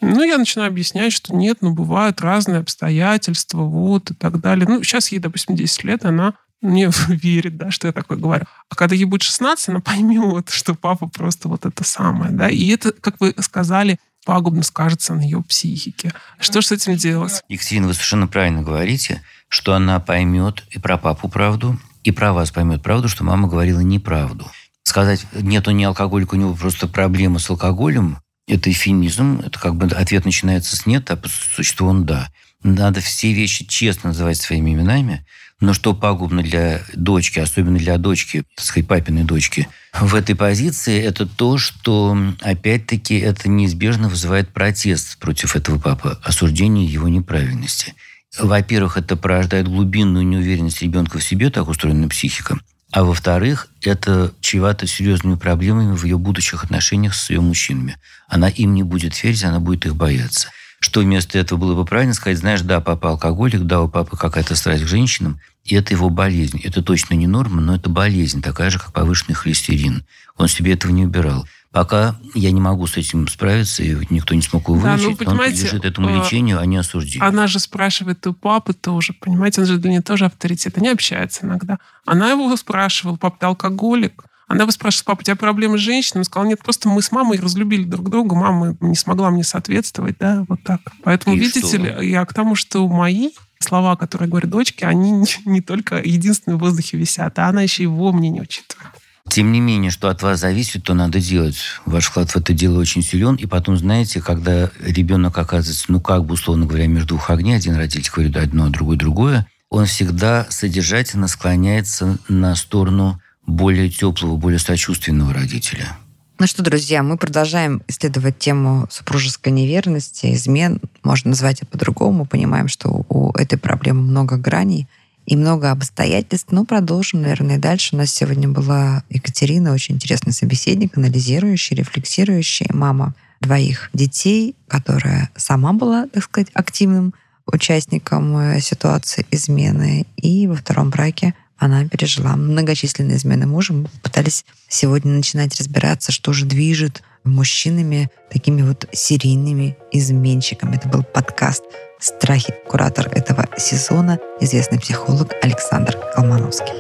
Ну, 0.01 0.23
я 0.23 0.37
начинаю 0.37 0.69
объяснять, 0.69 1.13
что 1.13 1.35
нет, 1.35 1.59
ну, 1.61 1.73
бывают 1.73 2.21
разные 2.21 2.59
обстоятельства, 2.59 3.61
вот, 3.61 4.09
и 4.11 4.13
так 4.15 4.39
далее. 4.39 4.65
Ну, 4.67 4.81
сейчас 4.83 5.11
ей, 5.11 5.19
допустим, 5.19 5.55
10 5.55 5.83
лет, 5.83 6.05
она 6.05 6.33
мне 6.61 6.89
верит, 7.07 7.57
да, 7.57 7.71
что 7.71 7.87
я 7.87 7.93
такое 7.93 8.17
говорю. 8.17 8.45
А 8.69 8.75
когда 8.75 8.95
ей 8.95 9.05
будет 9.05 9.23
16, 9.23 9.69
она 9.69 9.79
поймет, 9.79 10.49
что 10.49 10.75
папа 10.75 11.07
просто 11.07 11.47
вот 11.47 11.65
это 11.65 11.83
самое, 11.83 12.31
да. 12.31 12.49
И 12.49 12.67
это, 12.67 12.91
как 12.91 13.19
вы 13.19 13.33
сказали, 13.39 13.99
пагубно 14.25 14.63
скажется 14.63 15.13
на 15.13 15.21
ее 15.21 15.41
психике. 15.41 16.13
Что 16.39 16.61
же 16.61 16.67
с 16.67 16.71
этим 16.71 16.95
делать? 16.95 17.43
Екатерина, 17.49 17.87
вы 17.87 17.93
совершенно 17.93 18.27
правильно 18.27 18.61
говорите, 18.61 19.21
что 19.47 19.73
она 19.73 19.99
поймет 19.99 20.63
и 20.69 20.79
про 20.79 20.97
папу 20.97 21.27
правду, 21.27 21.79
и 22.03 22.11
про 22.11 22.33
вас 22.33 22.51
поймет 22.51 22.81
правду, 22.81 23.09
что 23.09 23.23
мама 23.23 23.47
говорила 23.47 23.79
неправду. 23.79 24.49
Сказать, 24.83 25.25
нет, 25.33 25.67
он 25.67 25.77
не 25.77 25.83
алкоголик, 25.83 26.33
у 26.33 26.35
него 26.35 26.55
просто 26.55 26.87
проблема 26.87 27.39
с 27.39 27.49
алкоголем, 27.49 28.17
это 28.47 28.71
эфемизм, 28.71 29.41
это 29.45 29.59
как 29.59 29.75
бы 29.75 29.85
ответ 29.87 30.25
начинается 30.25 30.75
с 30.75 30.85
«нет», 30.85 31.09
а 31.11 31.15
по 31.15 31.29
существу 31.29 31.87
он 31.87 32.05
«да». 32.05 32.29
Надо 32.63 33.01
все 33.01 33.33
вещи 33.33 33.65
честно 33.65 34.09
называть 34.09 34.37
своими 34.37 34.73
именами, 34.73 35.25
но 35.61 35.73
что 35.73 35.93
пагубно 35.93 36.43
для 36.43 36.81
дочки, 36.93 37.39
особенно 37.39 37.77
для 37.77 37.97
дочки, 37.97 38.43
так 38.55 38.65
сказать, 38.65 38.87
папиной 38.87 39.23
дочки, 39.23 39.67
в 39.93 40.15
этой 40.15 40.35
позиции, 40.35 41.01
это 41.01 41.25
то, 41.25 41.57
что, 41.57 42.17
опять-таки, 42.41 43.17
это 43.19 43.47
неизбежно 43.47 44.09
вызывает 44.09 44.49
протест 44.49 45.17
против 45.19 45.55
этого 45.55 45.79
папы, 45.79 46.17
осуждение 46.23 46.85
его 46.85 47.07
неправильности. 47.07 47.93
Во-первых, 48.39 48.97
это 48.97 49.15
порождает 49.15 49.67
глубинную 49.67 50.25
неуверенность 50.25 50.81
ребенка 50.81 51.19
в 51.19 51.23
себе, 51.23 51.49
так 51.49 51.67
устроена 51.67 52.07
психика. 52.07 52.57
А 52.91 53.03
во-вторых, 53.03 53.67
это 53.81 54.33
чревато 54.41 54.87
серьезными 54.87 55.35
проблемами 55.35 55.95
в 55.95 56.03
ее 56.03 56.17
будущих 56.17 56.63
отношениях 56.63 57.13
с 57.13 57.29
ее 57.29 57.39
мужчинами. 57.39 57.97
Она 58.27 58.49
им 58.49 58.73
не 58.73 58.83
будет 58.83 59.21
верить, 59.23 59.43
она 59.43 59.59
будет 59.59 59.85
их 59.85 59.95
бояться. 59.95 60.49
Что 60.81 61.01
вместо 61.01 61.37
этого 61.37 61.59
было 61.59 61.75
бы 61.75 61.85
правильно 61.85 62.15
сказать, 62.15 62.39
знаешь, 62.39 62.61
да, 62.61 62.81
папа 62.81 63.11
алкоголик, 63.11 63.61
да, 63.61 63.81
у 63.81 63.87
папы 63.87 64.17
какая-то 64.17 64.55
страсть 64.55 64.83
к 64.83 64.87
женщинам, 64.87 65.39
и 65.63 65.75
это 65.75 65.93
его 65.93 66.09
болезнь. 66.09 66.59
Это 66.63 66.81
точно 66.81 67.13
не 67.13 67.27
норма, 67.27 67.61
но 67.61 67.75
это 67.75 67.87
болезнь, 67.87 68.41
такая 68.41 68.71
же, 68.71 68.79
как 68.79 68.91
повышенный 68.91 69.35
холестерин. 69.35 70.03
Он 70.37 70.47
себе 70.47 70.73
этого 70.73 70.91
не 70.91 71.05
убирал. 71.05 71.45
Пока 71.71 72.19
я 72.33 72.51
не 72.51 72.59
могу 72.59 72.87
с 72.87 72.97
этим 72.97 73.27
справиться, 73.27 73.83
и 73.83 73.95
никто 74.09 74.33
не 74.33 74.41
смог 74.41 74.67
его 74.67 74.73
вылечить, 74.73 75.19
да, 75.19 75.25
ну, 75.25 75.31
он 75.31 75.37
подлежит 75.37 75.85
этому 75.85 76.07
а, 76.09 76.17
лечению, 76.17 76.59
а 76.59 76.65
не 76.65 76.77
осуждению. 76.77 77.27
Она 77.27 77.45
же 77.45 77.59
спрашивает 77.59 78.25
у 78.25 78.33
папы 78.33 78.73
тоже, 78.73 79.13
понимаете, 79.13 79.61
он 79.61 79.67
же 79.67 79.77
для 79.77 79.91
нее 79.91 80.01
тоже 80.01 80.25
авторитет. 80.25 80.79
Они 80.79 80.89
общаются 80.89 81.45
иногда. 81.45 81.77
Она 82.05 82.31
его 82.31 82.53
спрашивала, 82.57 83.17
папа, 83.17 83.37
ты 83.39 83.45
алкоголик? 83.45 84.25
Она 84.51 84.63
его 84.63 84.71
спрашивает, 84.71 85.05
папа, 85.05 85.21
у 85.21 85.23
тебя 85.23 85.35
проблемы 85.35 85.77
с 85.77 85.81
женщиной? 85.81 86.19
Он 86.19 86.25
сказал, 86.25 86.47
нет, 86.47 86.59
просто 86.59 86.89
мы 86.89 87.01
с 87.01 87.11
мамой 87.11 87.39
разлюбили 87.39 87.83
друг 87.83 88.09
друга, 88.09 88.35
мама 88.35 88.75
не 88.81 88.95
смогла 88.95 89.29
мне 89.29 89.43
соответствовать, 89.43 90.17
да, 90.19 90.45
вот 90.47 90.61
так. 90.63 90.81
Поэтому, 91.03 91.35
и 91.35 91.39
видите 91.39 91.65
что? 91.65 91.77
ли, 91.77 92.09
я 92.09 92.25
к 92.25 92.33
тому, 92.33 92.55
что 92.55 92.87
мои 92.87 93.29
слова, 93.59 93.95
которые 93.95 94.27
говорят 94.27 94.49
дочке, 94.49 94.85
они 94.87 95.11
не, 95.11 95.27
не 95.45 95.61
только 95.61 95.97
единственные 95.97 96.57
в 96.57 96.59
воздухе 96.59 96.97
висят, 96.97 97.39
а 97.39 97.47
она 97.47 97.61
еще 97.61 97.83
его 97.83 98.11
мнение 98.11 98.43
учитывает. 98.43 98.91
Тем 99.29 99.51
не 99.51 99.61
менее, 99.61 99.91
что 99.91 100.09
от 100.09 100.21
вас 100.23 100.39
зависит, 100.41 100.83
то 100.83 100.93
надо 100.93 101.21
делать. 101.21 101.57
Ваш 101.85 102.07
вклад 102.07 102.31
в 102.31 102.35
это 102.35 102.53
дело 102.53 102.79
очень 102.79 103.01
силен. 103.01 103.35
И 103.35 103.45
потом, 103.45 103.77
знаете, 103.77 104.19
когда 104.21 104.69
ребенок 104.81 105.37
оказывается, 105.37 105.85
ну 105.87 106.01
как 106.01 106.25
бы, 106.25 106.33
условно 106.33 106.65
говоря, 106.65 106.87
между 106.87 107.09
двух 107.09 107.29
огней, 107.29 107.55
один 107.55 107.75
родитель 107.75 108.11
говорит 108.13 108.35
одно, 108.35 108.65
а 108.65 108.69
другой 108.69 108.97
другое, 108.97 109.47
он 109.69 109.85
всегда 109.85 110.47
содержательно 110.49 111.27
склоняется 111.29 112.17
на 112.27 112.55
сторону 112.55 113.21
более 113.45 113.89
теплого, 113.89 114.37
более 114.37 114.59
сочувственного 114.59 115.33
родителя. 115.33 115.97
Ну 116.39 116.47
что, 116.47 116.63
друзья, 116.63 117.03
мы 117.03 117.17
продолжаем 117.17 117.83
исследовать 117.87 118.39
тему 118.39 118.87
супружеской 118.89 119.51
неверности, 119.51 120.33
измен. 120.33 120.81
Можно 121.03 121.29
назвать 121.29 121.57
это 121.57 121.67
по-другому. 121.67 122.25
Понимаем, 122.25 122.67
что 122.67 123.05
у 123.09 123.31
этой 123.33 123.59
проблемы 123.59 124.01
много 124.01 124.37
граней 124.37 124.87
и 125.27 125.35
много 125.35 125.69
обстоятельств. 125.69 126.51
Но 126.51 126.65
продолжим, 126.65 127.21
наверное, 127.21 127.59
дальше. 127.59 127.95
У 127.95 127.97
нас 127.97 128.11
сегодня 128.11 128.49
была 128.49 129.03
Екатерина, 129.09 129.71
очень 129.71 129.95
интересный 129.95 130.33
собеседник, 130.33 130.97
анализирующий, 130.97 131.75
рефлексирующий, 131.75 132.67
мама 132.73 133.13
двоих 133.39 133.91
детей, 133.93 134.55
которая 134.67 135.29
сама 135.35 135.73
была, 135.73 136.07
так 136.07 136.23
сказать, 136.23 136.49
активным 136.53 137.13
участником 137.45 138.37
э, 138.37 138.61
ситуации 138.61 139.25
измены. 139.31 140.07
И 140.17 140.47
во 140.47 140.55
втором 140.55 140.89
браке 140.89 141.33
она 141.61 141.87
пережила 141.87 142.35
многочисленные 142.35 143.17
измены 143.17 143.45
мужа. 143.45 143.73
Мы 143.73 143.85
пытались 144.01 144.45
сегодня 144.67 145.11
начинать 145.11 145.55
разбираться, 145.55 146.11
что 146.11 146.33
же 146.33 146.47
движет 146.47 147.03
мужчинами, 147.23 148.09
такими 148.31 148.63
вот 148.63 148.87
серийными 148.91 149.77
изменщиками. 149.91 150.77
Это 150.77 150.89
был 150.89 151.03
подкаст 151.03 151.63
«Страхи». 151.99 152.55
Куратор 152.67 153.09
этого 153.09 153.47
сезона— 153.57 154.17
известный 154.41 154.79
психолог 154.79 155.33
Александр 155.43 155.99
Колмановский. 156.15 156.73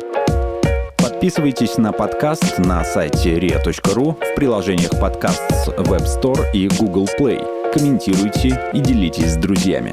Подписывайтесь 0.97 1.77
на 1.77 1.91
подкаст 1.91 2.57
на 2.57 2.83
сайте 2.83 3.37
ria.ru 3.37 4.15
в 4.15 4.35
приложениях 4.35 4.99
подкаст 4.99 5.43
с 5.51 5.67
Web 5.67 6.07
Store 6.07 6.51
и 6.53 6.67
Google 6.67 7.07
Play. 7.19 7.71
Комментируйте 7.71 8.59
и 8.73 8.79
делитесь 8.79 9.33
с 9.33 9.37
друзьями. 9.37 9.91